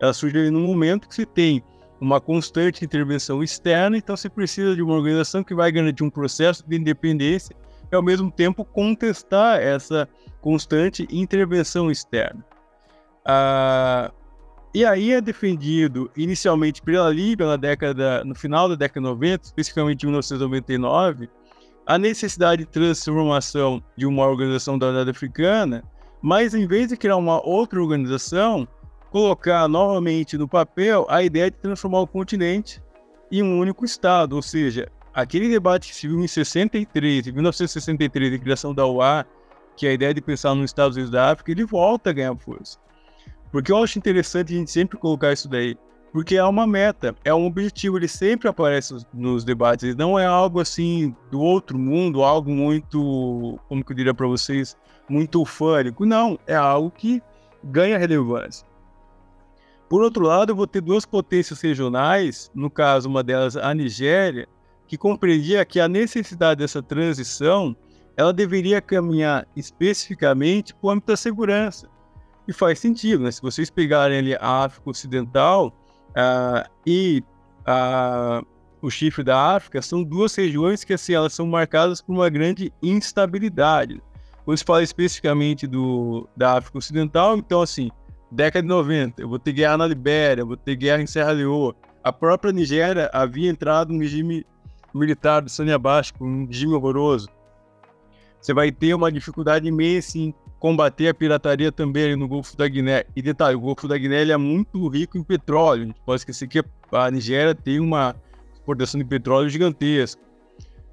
[0.00, 1.62] Ela surge num momento que se tem
[2.00, 6.66] uma constante intervenção externa, então se precisa de uma organização que vai garantir um processo
[6.66, 7.56] de independência
[7.90, 10.08] e ao mesmo tempo contestar essa
[10.40, 12.44] constante intervenção externa.
[13.24, 14.12] Ah,
[14.74, 20.02] e aí é defendido inicialmente pela Líbia na década, no final da década 90, especificamente
[20.02, 21.30] em 1999,
[21.86, 25.84] a necessidade de transformação de uma organização da União Africana,
[26.20, 28.66] mas em vez de criar uma outra organização,
[29.10, 32.82] colocar novamente no papel a ideia de transformar o continente
[33.30, 38.32] em um único Estado, ou seja, aquele debate que se viu em 63, em 1963,
[38.32, 39.24] de criação da OA,
[39.76, 42.36] que é a ideia de pensar nos Estados Unidos da África, ele volta a ganhar
[42.36, 42.78] força.
[43.52, 45.78] Porque eu acho interessante a gente sempre colocar isso daí.
[46.16, 50.24] Porque é uma meta, é um objetivo, ele sempre aparece nos debates, ele não é
[50.24, 54.78] algo assim do outro mundo, algo muito, como que eu diria para vocês,
[55.10, 56.06] muito ufânico.
[56.06, 57.22] Não, é algo que
[57.62, 58.66] ganha relevância.
[59.90, 64.48] Por outro lado, eu vou ter duas potências regionais, no caso, uma delas a Nigéria,
[64.88, 67.76] que compreendia que a necessidade dessa transição
[68.16, 71.90] ela deveria caminhar especificamente para o âmbito da segurança.
[72.48, 73.30] E faz sentido, né?
[73.30, 75.76] Se vocês pegarem ali a África Ocidental
[76.16, 77.22] uh, e
[77.62, 78.46] uh,
[78.80, 82.72] o chifre da África, são duas regiões que assim, elas são marcadas por uma grande
[82.82, 84.00] instabilidade.
[84.44, 87.90] Quando se fala especificamente do, da África Ocidental, então assim,
[88.30, 91.32] década de 90, eu vou ter guerra na Libéria, eu vou ter guerra em Serra
[91.32, 91.74] Leoa.
[92.02, 94.46] A própria Nigéria havia entrado no regime
[94.94, 97.28] militar do Sani Abacha, um regime horroroso.
[98.40, 103.04] Você vai ter uma dificuldade imensa em combater a pirataria também no Golfo da Guiné.
[103.14, 105.82] E detalhe, o Golfo da Guiné é muito rico em petróleo.
[105.82, 108.16] A gente pode esquecer que a Nigéria tem uma
[108.54, 110.20] exportação de petróleo gigantesca.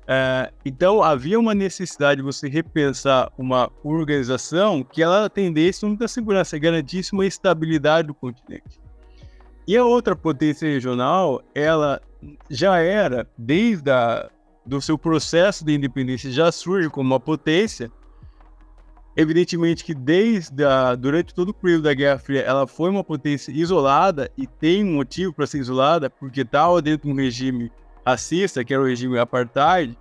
[0.06, 6.58] É, então havia uma necessidade de você repensar uma organização que ela atendesse muita segurança,
[6.58, 8.82] garantisse uma estabilidade do continente.
[9.66, 12.02] E a outra potência regional, ela
[12.50, 14.30] já era, desde a,
[14.66, 17.90] do seu processo de independência, já surge como uma potência,
[19.16, 23.52] Evidentemente que desde a, durante todo o período da Guerra Fria ela foi uma potência
[23.52, 27.72] isolada e tem um motivo para ser isolada porque estava dentro de um regime
[28.06, 29.98] racista, que era o regime apartheid,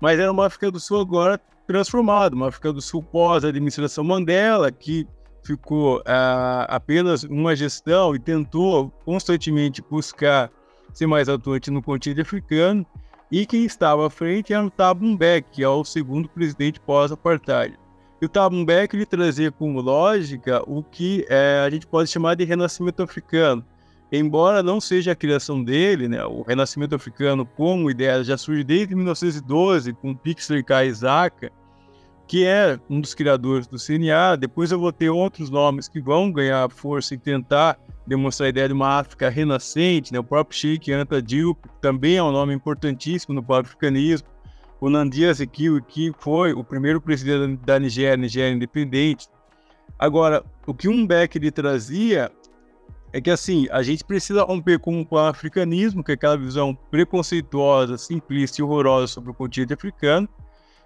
[0.00, 5.06] mas era uma África do Sul agora transformada, uma África do Sul pós-administração Mandela, que
[5.42, 10.50] ficou uh, apenas uma gestão e tentou constantemente buscar
[10.92, 12.86] ser mais atuante no continente africano,
[13.30, 17.76] e quem estava à frente era o Thabo Mbeki, que é o segundo presidente pós-apartheid.
[18.20, 22.44] E o Mbeki ele trazia como lógica o que é, a gente pode chamar de
[22.44, 23.64] renascimento africano.
[24.10, 28.94] Embora não seja a criação dele, né, o renascimento africano como ideia já surge desde
[28.94, 30.84] 1912 com Pixley K.
[30.84, 31.50] Isaka,
[32.26, 34.36] que é um dos criadores do CNA.
[34.36, 38.68] Depois eu vou ter outros nomes que vão ganhar força e tentar demonstrar a ideia
[38.68, 40.12] de uma África renascente.
[40.12, 40.18] Né?
[40.18, 44.28] O próprio Sheikh Anta Diop também é um nome importantíssimo no pan-africanismo
[44.80, 49.28] o Nandi Azikiwe, que foi o primeiro presidente da Nigéria, Nigéria independente.
[49.98, 52.30] Agora, o que um Beck lhe trazia
[53.12, 57.96] é que assim, a gente precisa romper com o africanismo, que é aquela visão preconceituosa,
[57.96, 60.28] simplista e horrorosa sobre o continente africano.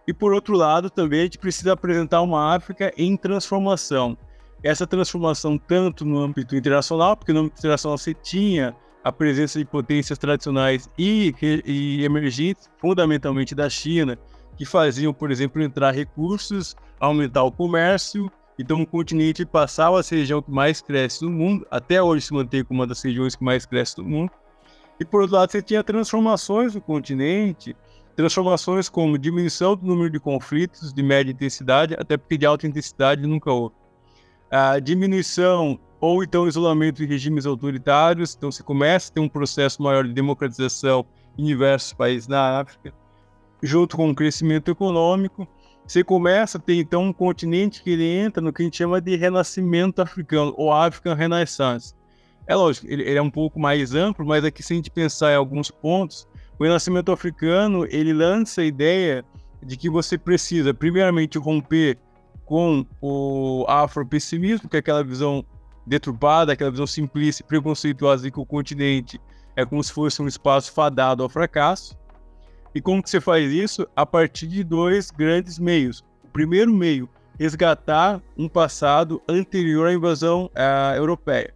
[0.07, 4.17] E por outro lado, também a gente precisa apresentar uma África em transformação.
[4.63, 9.65] Essa transformação tanto no âmbito internacional, porque no âmbito internacional você tinha a presença de
[9.65, 11.35] potências tradicionais e,
[11.65, 14.19] e emergentes, fundamentalmente da China,
[14.57, 18.31] que faziam, por exemplo, entrar recursos, aumentar o comércio.
[18.59, 22.27] Então, o continente passava a ser a região que mais cresce no mundo, até hoje
[22.27, 24.31] se mantém como uma das regiões que mais cresce no mundo.
[25.01, 27.75] E, por outro lado, você tinha transformações no continente,
[28.15, 33.27] transformações como diminuição do número de conflitos de média intensidade, até porque de alta intensidade
[33.27, 33.75] nunca houve.
[34.51, 38.35] A diminuição ou então isolamento de regimes autoritários.
[38.35, 41.05] Então, se começa a ter um processo maior de democratização
[41.37, 42.93] em diversos países na África,
[43.63, 45.47] junto com o crescimento econômico.
[45.87, 49.01] Você começa a ter, então, um continente que ele entra no que a gente chama
[49.01, 51.95] de renascimento africano, ou African Renaissance.
[52.47, 55.33] É lógico, ele, ele é um pouco mais amplo, mas aqui, se a gente pensar
[55.33, 59.25] em alguns pontos, o renascimento africano, ele lança a ideia
[59.63, 61.99] de que você precisa, primeiramente, romper
[62.45, 65.45] com o afropessimismo, que é aquela visão
[65.91, 69.21] deturpada, aquela visão simplista e preconceituosa de que o continente
[69.57, 71.99] é como se fosse um espaço fadado ao fracasso.
[72.73, 73.87] E como que você faz isso?
[73.97, 76.05] A partir de dois grandes meios.
[76.23, 81.53] O primeiro meio, resgatar um passado anterior à invasão uh, europeia.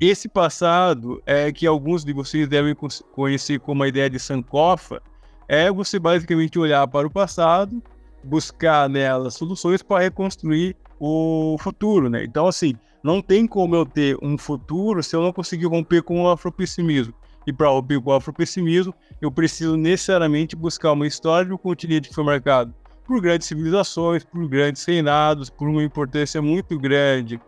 [0.00, 2.76] Esse passado é que alguns de vocês devem
[3.12, 5.02] conhecer como a ideia de Sankofa,
[5.48, 7.82] é você basicamente olhar para o passado,
[8.22, 12.24] buscar nela soluções para reconstruir o futuro, né?
[12.24, 12.74] Então, assim,
[13.06, 17.14] não tem como eu ter um futuro se eu não conseguir romper com o afropessimismo.
[17.46, 18.92] E para romper com o afropessimismo,
[19.22, 24.24] eu preciso necessariamente buscar uma história de um continente que foi marcado por grandes civilizações,
[24.24, 27.40] por grandes reinados, por uma importância muito grande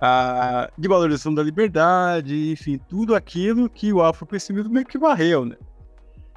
[0.00, 5.56] a, de valorização da liberdade, enfim, tudo aquilo que o afropessimismo meio que varreu, né?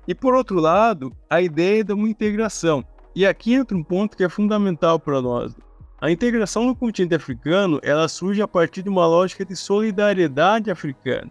[0.08, 2.84] E por outro lado, a ideia de uma integração.
[3.15, 5.55] E aqui entra um ponto que é fundamental para nós.
[6.01, 11.29] A integração no continente africano, ela surge a partir de uma lógica de solidariedade africana.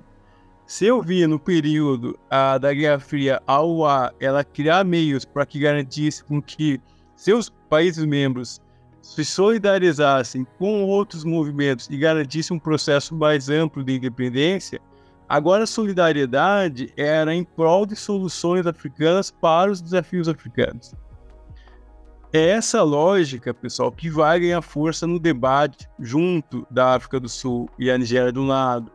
[0.66, 5.46] Se eu via no período a, da Guerra Fria a OA ela criar meios para
[5.46, 6.78] que garantisse com que
[7.16, 8.60] seus países membros
[9.00, 14.78] se solidarizassem com outros movimentos e garantissem um processo mais amplo de independência,
[15.28, 20.94] Agora, a solidariedade era em prol de soluções africanas para os desafios africanos.
[22.32, 27.70] É essa lógica, pessoal, que vai ganhar força no debate junto da África do Sul
[27.78, 28.92] e a Nigéria de um lado,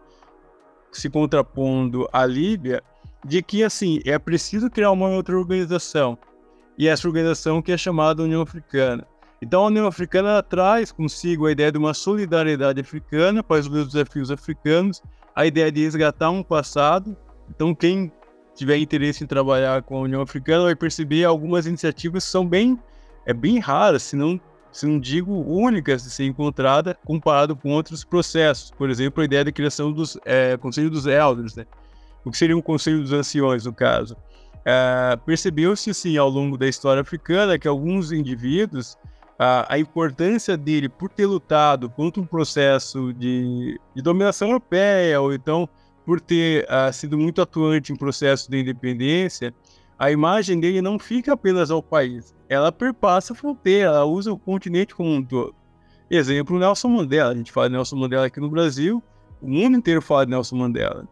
[0.91, 2.83] se contrapondo à Líbia,
[3.25, 6.17] de que assim é preciso criar uma outra organização
[6.77, 9.07] e essa organização que é chamada União Africana.
[9.41, 14.29] Então a União Africana traz consigo a ideia de uma solidariedade africana para os desafios
[14.29, 15.01] africanos
[15.35, 17.15] a ideia de resgatar um passado.
[17.49, 18.11] Então, quem
[18.55, 22.79] tiver interesse em trabalhar com a União Africana vai perceber algumas iniciativas que são bem,
[23.25, 24.39] é bem raras, se não,
[24.71, 28.71] se não digo únicas de ser encontrada comparado com outros processos.
[28.71, 31.65] Por exemplo, a ideia da criação dos é, Conselho dos Elders, né?
[32.25, 34.15] o que seria um Conselho dos Anciões, no caso.
[34.65, 38.97] É, Percebeu-se, assim, ao longo da história africana, que alguns indivíduos
[39.37, 45.33] a, a, importância dele por ter lutado contra um processo de, de dominação europeia, ou
[45.33, 45.67] então
[46.05, 49.53] por ter sido muito atuante em processo de independência,
[49.97, 54.37] a imagem dele não fica apenas ao país, ela perpassa a fronteira, ela usa o
[54.37, 55.55] continente como um todo.
[56.09, 57.31] Exemplo, Nelson Mandela.
[57.31, 59.01] A gente fala de Nelson Mandela aqui no Brasil,
[59.41, 61.07] o mundo inteiro fala de Nelson Mandela.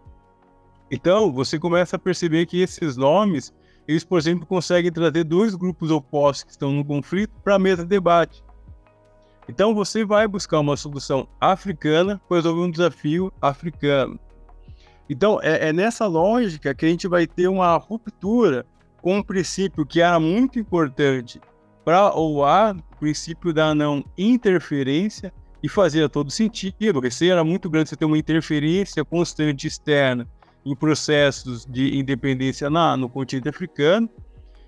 [0.90, 3.54] Então, você começa a perceber que esses nomes
[3.88, 7.84] eles, por exemplo, conseguem trazer dois grupos opostos que estão no conflito para a mesa
[7.84, 8.44] de debate.
[9.50, 14.20] Então você vai buscar uma solução africana para resolver um desafio africano.
[15.10, 18.66] Então é, é, nessa lógica que a gente vai ter uma ruptura
[19.02, 21.42] com um princípio que era muito importante
[21.84, 25.34] para o OA, o princípio da não interferência,
[25.64, 30.28] e fazia todo sentido, porque se era muito grande você ter uma interferência constante externa
[30.66, 34.10] em processos de independência na, no continente africano,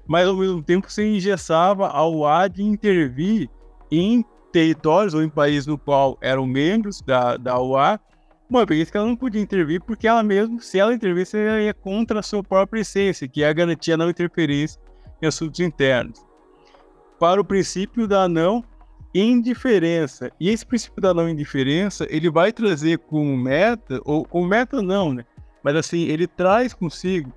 [0.06, 3.50] mas ao mesmo tempo se engessava ao ar de intervir
[3.92, 7.58] em territórios ou em países no qual eram membros da, da
[8.54, 11.74] Uma vez que ela não podia intervir porque ela mesma, se ela intervisse, ela ia
[11.74, 14.80] contra a sua própria essência, que é a garantia não interferência
[15.20, 16.24] em assuntos internos.
[17.20, 18.64] Para o princípio da não
[19.12, 20.32] indiferença.
[20.40, 25.12] E esse princípio da não indiferença, ele vai trazer como meta, ou como meta não,
[25.12, 25.26] né?
[25.64, 27.34] Mas assim, ele traz consigo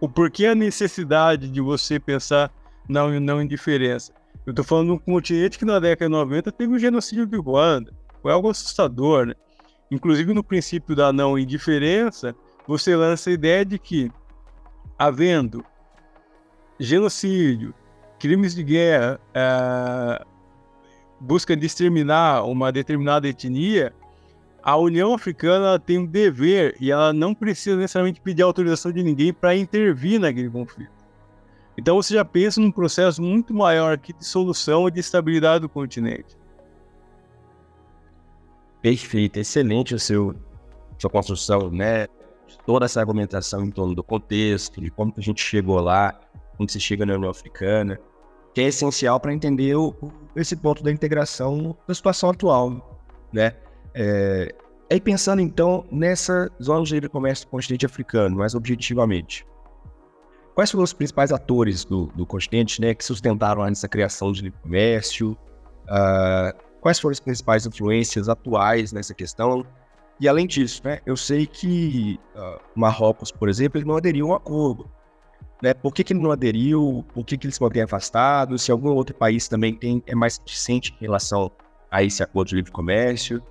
[0.00, 2.48] o porquê a necessidade de você pensar
[2.88, 4.12] na não indiferença.
[4.46, 7.36] Eu estou falando de um continente que na década de 90 teve o genocídio de
[7.36, 7.92] Ruanda.
[8.22, 9.34] Foi algo assustador, né?
[9.90, 12.34] Inclusive no princípio da não indiferença,
[12.66, 14.10] você lança a ideia de que,
[14.98, 15.64] havendo
[16.78, 17.74] genocídio,
[18.18, 20.24] crimes de guerra, é,
[21.20, 23.94] busca de exterminar uma determinada etnia,
[24.62, 29.32] a União Africana tem um dever e ela não precisa necessariamente pedir autorização de ninguém
[29.32, 30.92] para intervir naquele conflito.
[31.76, 35.68] Então você já pensa num processo muito maior aqui de solução e de estabilidade do
[35.68, 36.36] continente.
[38.80, 40.34] Perfeito, excelente o seu
[40.98, 42.06] sua construção, né?
[42.66, 46.18] Toda essa argumentação em torno do contexto, de como a gente chegou lá,
[46.56, 48.00] como se chega na União Africana,
[48.54, 49.94] que é essencial para entender o,
[50.34, 53.00] esse ponto da integração da situação atual,
[53.32, 53.54] né?
[53.94, 54.54] É,
[54.90, 59.46] aí pensando então nessa zona de livre comércio do continente africano, mais objetivamente,
[60.54, 64.58] quais foram os principais atores do, do continente né, que sustentaram essa criação de livre
[64.60, 65.36] comércio?
[65.84, 69.66] Uh, quais foram as principais influências atuais nessa questão?
[70.20, 74.36] E além disso, né, eu sei que uh, Marrocos, por exemplo, ele não aderiu ao
[74.36, 74.90] acordo.
[75.62, 75.74] Né?
[75.74, 77.04] Por que, que ele não aderiu?
[77.14, 78.58] Por que, que ele se mantém afastado?
[78.58, 81.50] Se algum outro país também tem, é mais reticente em relação
[81.90, 83.42] a esse acordo de livre comércio?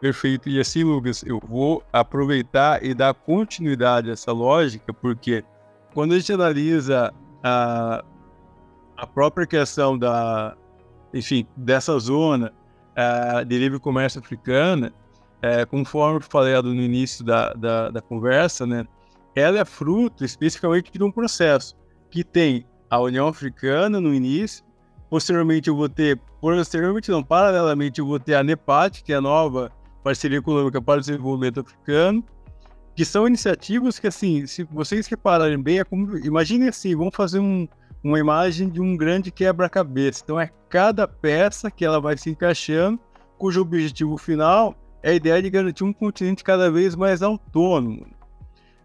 [0.00, 0.48] Perfeito.
[0.48, 5.44] E assim, Lucas, eu vou aproveitar e dar continuidade a essa lógica, porque
[5.92, 8.02] quando a gente analisa a,
[8.96, 10.56] a própria questão da,
[11.12, 12.52] enfim, dessa zona
[13.46, 14.92] de livre comércio africana,
[15.38, 18.86] uh, conforme falei no início da, da, da, conversa, né,
[19.34, 21.76] ela é fruto especificamente de um processo
[22.10, 24.64] que tem a União Africana no início,
[25.08, 29.20] posteriormente eu vou ter, posteriormente não, paralelamente eu vou ter a NEPAT, que é a
[29.20, 29.70] nova
[30.02, 32.24] parceria econômica para o desenvolvimento africano,
[32.96, 37.38] que são iniciativas que, assim, se vocês repararem bem, é como, imaginem assim, vamos fazer
[37.38, 37.68] um,
[38.02, 40.22] uma imagem de um grande quebra-cabeça.
[40.24, 42.98] Então é cada peça que ela vai se encaixando,
[43.38, 48.06] cujo objetivo final é a ideia de garantir um continente cada vez mais autônomo.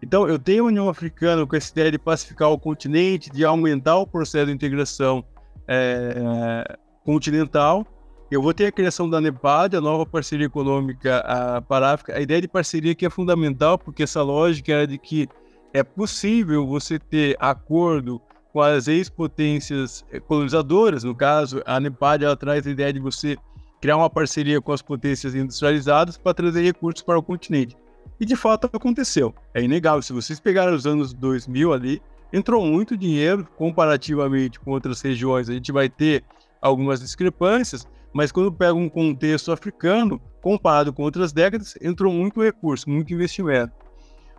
[0.02, 3.98] Então eu tenho a União Africana com essa ideia de pacificar o continente, de aumentar
[3.98, 5.24] o processo de integração
[5.68, 7.86] é, continental.
[8.30, 12.18] Eu vou ter a criação da NEPAD, a nova parceria econômica a, para a África.
[12.18, 15.30] A ideia de parceria que é fundamental, porque essa lógica era de que
[15.74, 18.22] é possível você ter acordo
[18.56, 21.04] com as ex-potências eh, colonizadoras.
[21.04, 23.36] No caso, a NEPAD ela traz a ideia de você
[23.82, 27.76] criar uma parceria com as potências industrializadas para trazer recursos para o continente.
[28.18, 29.36] E de fato aconteceu.
[29.54, 30.02] É inegável.
[30.02, 32.02] Se vocês pegarem os anos 2000 ali,
[32.32, 35.50] entrou muito dinheiro comparativamente com outras regiões.
[35.50, 36.24] A gente vai ter
[36.62, 42.90] algumas discrepâncias, mas quando pega um contexto africano, comparado com outras décadas, entrou muito recurso,
[42.90, 43.74] muito investimento.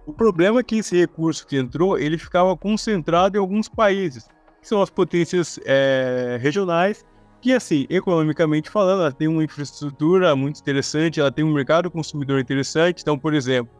[0.07, 4.29] O problema é que esse recurso que entrou, ele ficava concentrado em alguns países,
[4.63, 7.05] que são as potências é, regionais,
[7.41, 12.39] que assim, economicamente falando, ela tem uma infraestrutura muito interessante, ela tem um mercado consumidor
[12.39, 13.03] interessante.
[13.03, 13.73] Então, por exemplo,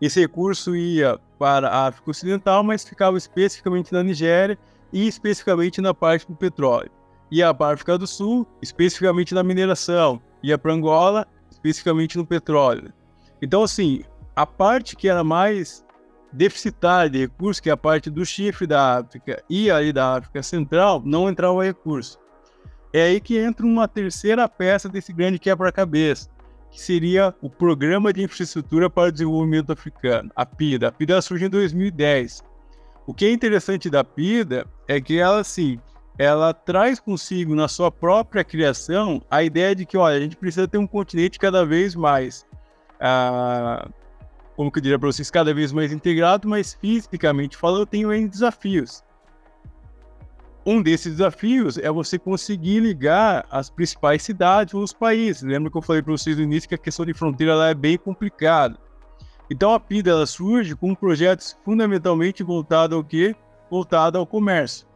[0.00, 4.58] esse recurso ia para a África Ocidental, mas ficava especificamente na Nigéria
[4.90, 6.90] e especificamente na parte do petróleo.
[7.30, 10.20] Ia para a África do Sul, especificamente na mineração.
[10.42, 12.92] Ia para Angola, especificamente no petróleo.
[13.40, 14.02] Então, assim,
[14.34, 15.84] a parte que era mais
[16.32, 20.42] deficitária de recursos, que é a parte do chifre da África e ali da África
[20.42, 22.18] Central, não entrava recurso.
[22.92, 26.28] É aí que entra uma terceira peça desse grande quebra-cabeça,
[26.70, 30.88] que seria o Programa de Infraestrutura para o Desenvolvimento Africano, a PIDA.
[30.88, 32.42] A PIDA surge em 2010.
[33.06, 35.78] O que é interessante da PIDA é que ela, assim,
[36.18, 40.66] ela traz consigo na sua própria criação a ideia de que, olha, a gente precisa
[40.66, 42.46] ter um continente cada vez mais
[43.00, 43.88] ah,
[44.56, 48.12] como que eu diria para vocês, cada vez mais integrado, mas fisicamente falando, eu tenho
[48.12, 49.02] N desafios.
[50.66, 55.42] Um desses desafios é você conseguir ligar as principais cidades ou os países.
[55.42, 57.74] Lembra que eu falei para vocês no início que a questão de fronteira lá é
[57.74, 58.78] bem complicada.
[59.50, 63.36] Então a PIDA ela surge com projetos fundamentalmente voltados ao quê?
[63.70, 64.86] Voltado ao comércio.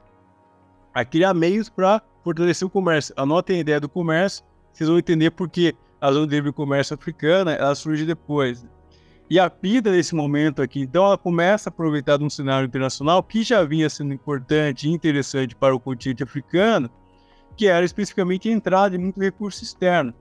[0.95, 3.15] A criar meios para fortalecer o comércio.
[3.15, 4.43] Anotem a ideia do comércio,
[4.73, 8.67] vocês vão entender por que a zona de livre comércio africana ela surge depois.
[9.31, 13.23] E a PIDA, nesse momento aqui, então, ela começa a aproveitar de um cenário internacional
[13.23, 16.91] que já vinha sendo importante e interessante para o continente africano,
[17.55, 20.15] que era especificamente a entrada de muito recurso externo.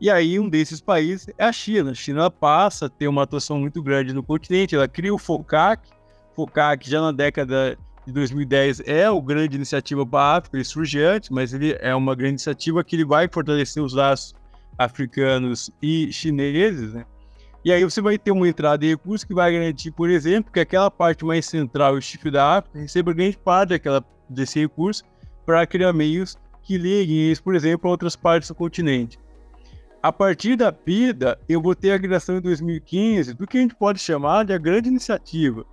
[0.00, 1.92] E aí, um desses países é a China.
[1.92, 5.88] A China passa a ter uma atuação muito grande no continente, ela cria o FOCAC.
[6.34, 11.00] FOCAC, já na década de 2010, é o grande iniciativa para a África, ele surge
[11.00, 14.34] antes, mas ele é uma grande iniciativa que ele vai fortalecer os laços
[14.76, 17.04] africanos e chineses, né?
[17.64, 20.60] E aí você vai ter uma entrada de recursos que vai garantir, por exemplo, que
[20.60, 25.04] aquela parte mais central, o chifre da África, receba grande parte daquela, desse recurso
[25.44, 29.18] para criar meios que liguem isso, por exemplo, a outras partes do continente.
[30.02, 33.74] A partir da PIDA, eu vou ter a criação em 2015 do que a gente
[33.74, 35.66] pode chamar de a grande iniciativa,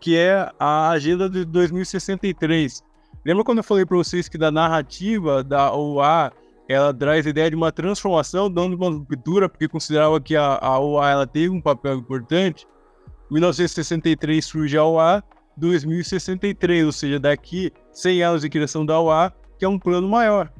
[0.00, 2.82] que é a Agenda de 2063.
[3.26, 6.32] Lembra quando eu falei para vocês que da narrativa da OA
[6.68, 10.78] ela traz a ideia de uma transformação, dando uma ruptura, porque considerava que a, a
[10.78, 12.66] OA ela teve um papel importante.
[13.30, 15.22] Em 1963 surge a OA,
[15.56, 20.50] 2063, ou seja, daqui 100 anos de criação da OA, que é um plano maior.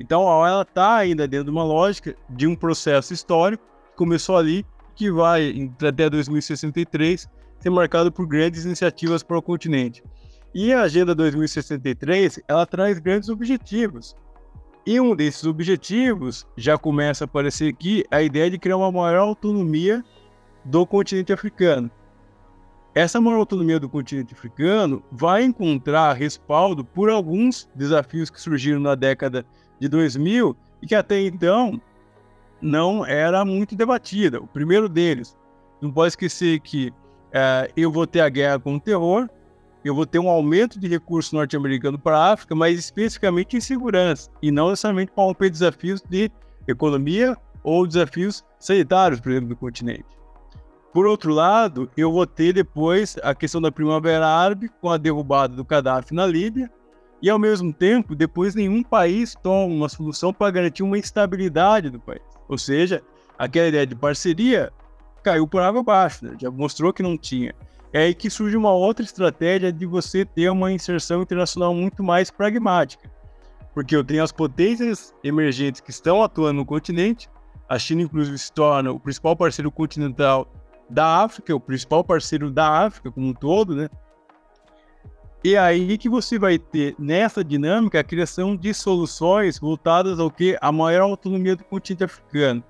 [0.00, 4.36] Então a OA está ainda dentro de uma lógica de um processo histórico que começou
[4.36, 7.28] ali, que vai até 2063
[7.60, 10.02] ser marcado por grandes iniciativas para o continente.
[10.54, 14.14] E a Agenda 2063 ela traz grandes objetivos.
[14.84, 19.20] E um desses objetivos já começa a aparecer aqui a ideia de criar uma maior
[19.20, 20.04] autonomia
[20.64, 21.88] do continente africano.
[22.92, 28.96] Essa maior autonomia do continente africano vai encontrar respaldo por alguns desafios que surgiram na
[28.96, 29.46] década
[29.78, 31.80] de 2000 e que até então
[32.60, 34.40] não era muito debatida.
[34.40, 35.36] O primeiro deles,
[35.80, 36.92] não pode esquecer que
[37.32, 39.28] é, eu vou ter a guerra com o terror,
[39.84, 44.30] eu vou ter um aumento de recursos norte-americanos para a África, mas especificamente em segurança,
[44.40, 46.30] e não necessariamente para romper desafios de
[46.66, 50.06] economia ou desafios sanitários, por exemplo, do continente.
[50.92, 55.56] Por outro lado, eu vou ter depois a questão da Primavera Árabe com a derrubada
[55.56, 56.70] do Gaddafi na Líbia,
[57.22, 62.00] e ao mesmo tempo, depois nenhum país toma uma solução para garantir uma estabilidade do
[62.00, 62.20] país.
[62.48, 63.00] Ou seja,
[63.38, 64.72] aquela ideia de parceria
[65.22, 66.36] caiu por água abaixo, né?
[66.38, 67.54] já mostrou que não tinha.
[67.92, 72.30] É aí que surge uma outra estratégia de você ter uma inserção internacional muito mais
[72.30, 73.10] pragmática.
[73.74, 77.28] Porque eu tenho as potências emergentes que estão atuando no continente,
[77.68, 80.46] a China, inclusive, se torna o principal parceiro continental
[80.88, 83.88] da África, o principal parceiro da África como um todo, né?
[85.44, 90.56] E aí que você vai ter nessa dinâmica a criação de soluções voltadas ao que
[90.60, 92.62] a maior autonomia do continente africano.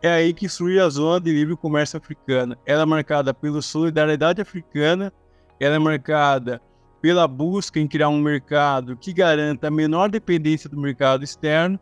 [0.00, 2.56] É aí que surge a zona de livre comércio africana.
[2.64, 5.12] Ela é marcada pela solidariedade africana,
[5.58, 6.62] ela é marcada
[7.00, 11.78] pela busca em criar um mercado que garanta a menor dependência do mercado externo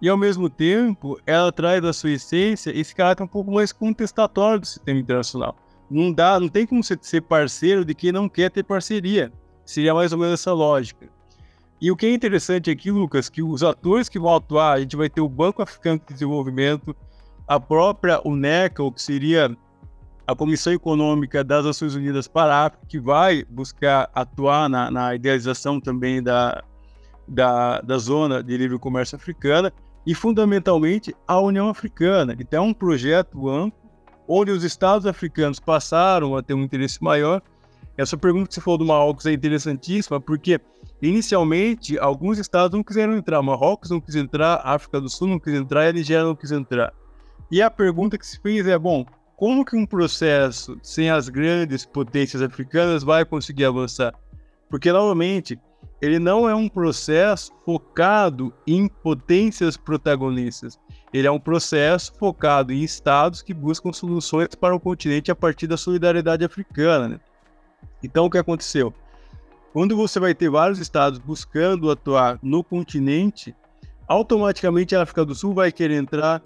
[0.00, 4.60] e ao mesmo tempo ela traz da sua essência esse caráter um pouco mais contestatório
[4.60, 5.56] do sistema internacional.
[5.90, 9.32] Não dá, não tem como você ser parceiro de quem não quer ter parceria.
[9.64, 11.08] Seria mais ou menos essa lógica.
[11.80, 14.96] E o que é interessante aqui, Lucas, que os atores que vão atuar, a gente
[14.96, 16.94] vai ter o Banco Africano de Desenvolvimento,
[17.48, 19.56] a própria UNECA, que seria
[20.26, 25.14] a Comissão Econômica das Nações Unidas para a África, que vai buscar atuar na, na
[25.14, 26.62] idealização também da,
[27.26, 29.72] da, da Zona de Livre Comércio Africana,
[30.06, 32.36] e fundamentalmente a União Africana.
[32.38, 33.78] Então é um projeto amplo,
[34.28, 37.42] onde os Estados africanos passaram a ter um interesse maior
[37.98, 40.60] essa pergunta que você falou do Marrocos é interessantíssima, porque
[41.02, 43.42] inicialmente alguns estados não quiseram entrar.
[43.42, 46.52] Marrocos não quis entrar, África do Sul não quis entrar e a Nigéria não quis
[46.52, 46.94] entrar.
[47.50, 51.86] E a pergunta que se fez é: bom, como que um processo sem as grandes
[51.86, 54.14] potências africanas vai conseguir avançar?
[54.68, 55.58] Porque, novamente,
[56.00, 60.78] ele não é um processo focado em potências protagonistas.
[61.12, 65.66] Ele é um processo focado em estados que buscam soluções para o continente a partir
[65.66, 67.08] da solidariedade africana.
[67.08, 67.20] Né?
[68.02, 68.92] Então, o que aconteceu?
[69.72, 73.54] Quando você vai ter vários estados buscando atuar no continente,
[74.06, 76.42] automaticamente a África do Sul vai querer entrar,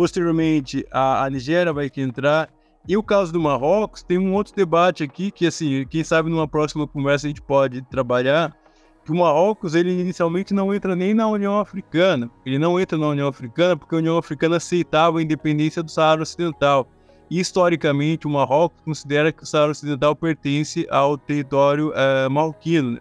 [0.00, 2.48] posteriormente a, a Nigéria vai entrar,
[2.88, 6.48] e o caso do Marrocos tem um outro debate aqui que, assim, quem sabe numa
[6.48, 8.56] próxima conversa a gente pode trabalhar,
[9.04, 12.30] que o Marrocos, ele inicialmente não entra nem na União Africana.
[12.46, 16.22] Ele não entra na União Africana porque a União Africana aceitava a independência do Saara
[16.22, 16.88] Ocidental
[17.30, 22.92] historicamente, o Marrocos considera que o Saara Ocidental pertence ao território é, marroquino.
[22.92, 23.00] Né?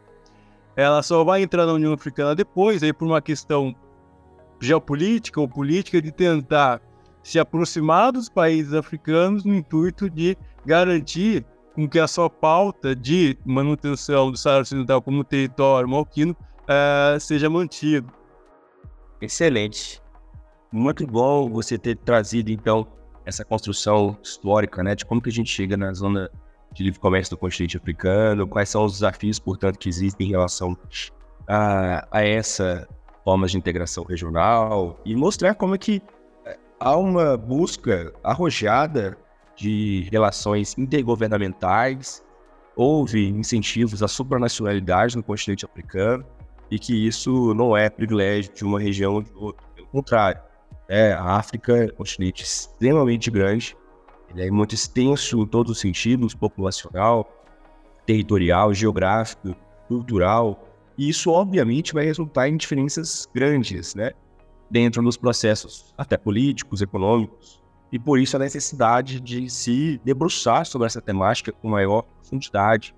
[0.75, 3.73] Ela só vai entrar na União Africana depois, aí por uma questão
[4.59, 6.81] geopolítica ou política de tentar
[7.29, 13.37] se aproximar dos países africanos no intuito de garantir com que a sua pauta de
[13.45, 18.11] manutenção do Saara Ocidental como território marroquino uh, seja mantida.
[19.21, 20.01] Excelente.
[20.71, 22.87] Muito bom você ter trazido, então,
[23.23, 26.31] essa construção histórica, né, de como que a gente chega na zona
[26.73, 30.75] de livre comércio do continente africano, quais são os desafios, portanto, que existem em relação
[31.47, 32.87] a, a essa
[33.23, 36.18] formas de integração regional e mostrar como é que eh,
[36.79, 39.17] há uma busca arrojada
[39.55, 42.23] de relações intergovernamentais,
[42.75, 46.25] houve incentivos à supranacionalidade no continente africano
[46.71, 50.41] e que isso não é privilégio de uma região ou de outra, pelo contrário.
[50.87, 53.75] É, a África é um continente extremamente grande,
[54.31, 57.29] ele é muito extenso em todos os sentidos, populacional,
[58.05, 59.55] territorial, geográfico,
[59.87, 60.63] cultural,
[60.97, 64.11] e isso obviamente vai resultar em diferenças grandes, né?
[64.69, 67.61] Dentro dos processos, até políticos, econômicos,
[67.91, 72.95] e por isso a necessidade de se debruçar sobre essa temática com maior profundidade,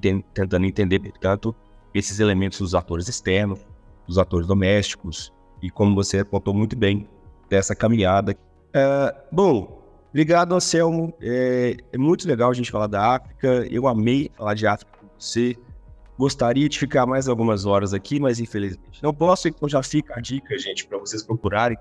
[0.00, 1.54] tentando entender, portanto,
[1.94, 3.60] esses elementos dos atores externos,
[4.06, 7.08] dos atores domésticos, e como você apontou muito bem,
[7.48, 8.36] dessa caminhada.
[8.72, 13.66] É, bom, ligado, Anselmo, é, é muito legal a gente falar da África.
[13.70, 15.56] Eu amei falar de África com você.
[16.22, 20.20] Gostaria de ficar mais algumas horas aqui, mas infelizmente não posso, então já fica a
[20.20, 21.76] dica, gente, para vocês procurarem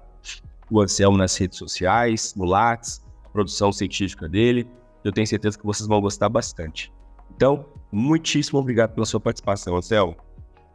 [0.67, 4.67] o Anselmo nas redes sociais, no Lattes, a produção científica dele.
[5.03, 6.91] Eu tenho certeza que vocês vão gostar bastante.
[7.35, 10.17] Então, muitíssimo obrigado pela sua participação, Anselmo.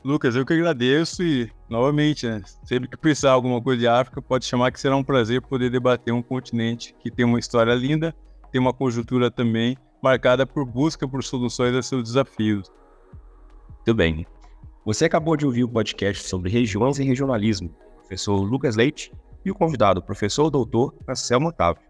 [0.04, 4.44] Lucas, eu que agradeço e, novamente, né, sempre que precisar alguma coisa de África, pode
[4.44, 8.14] chamar que será um prazer poder debater um continente que tem uma história linda,
[8.52, 12.70] tem uma conjuntura também marcada por busca por soluções a seus desafios.
[13.86, 14.26] Muito bem.
[14.84, 17.68] Você acabou de ouvir o podcast sobre regiões e regionalismo,
[17.98, 19.12] professor Lucas Leite
[19.44, 21.80] e o convidado, professor doutor Marcelo Otávio.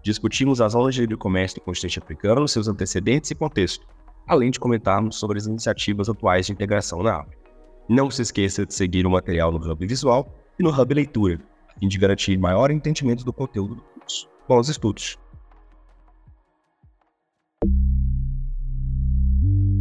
[0.00, 3.84] Discutimos as aulas de comércio do continente africano, seus antecedentes e contexto,
[4.28, 7.50] além de comentarmos sobre as iniciativas atuais de integração na África.
[7.88, 11.80] Não se esqueça de seguir o material no Hub Visual e no Hub Leitura, a
[11.80, 14.28] fim de garantir maior entendimento do conteúdo do curso.
[14.48, 15.18] bons estudos.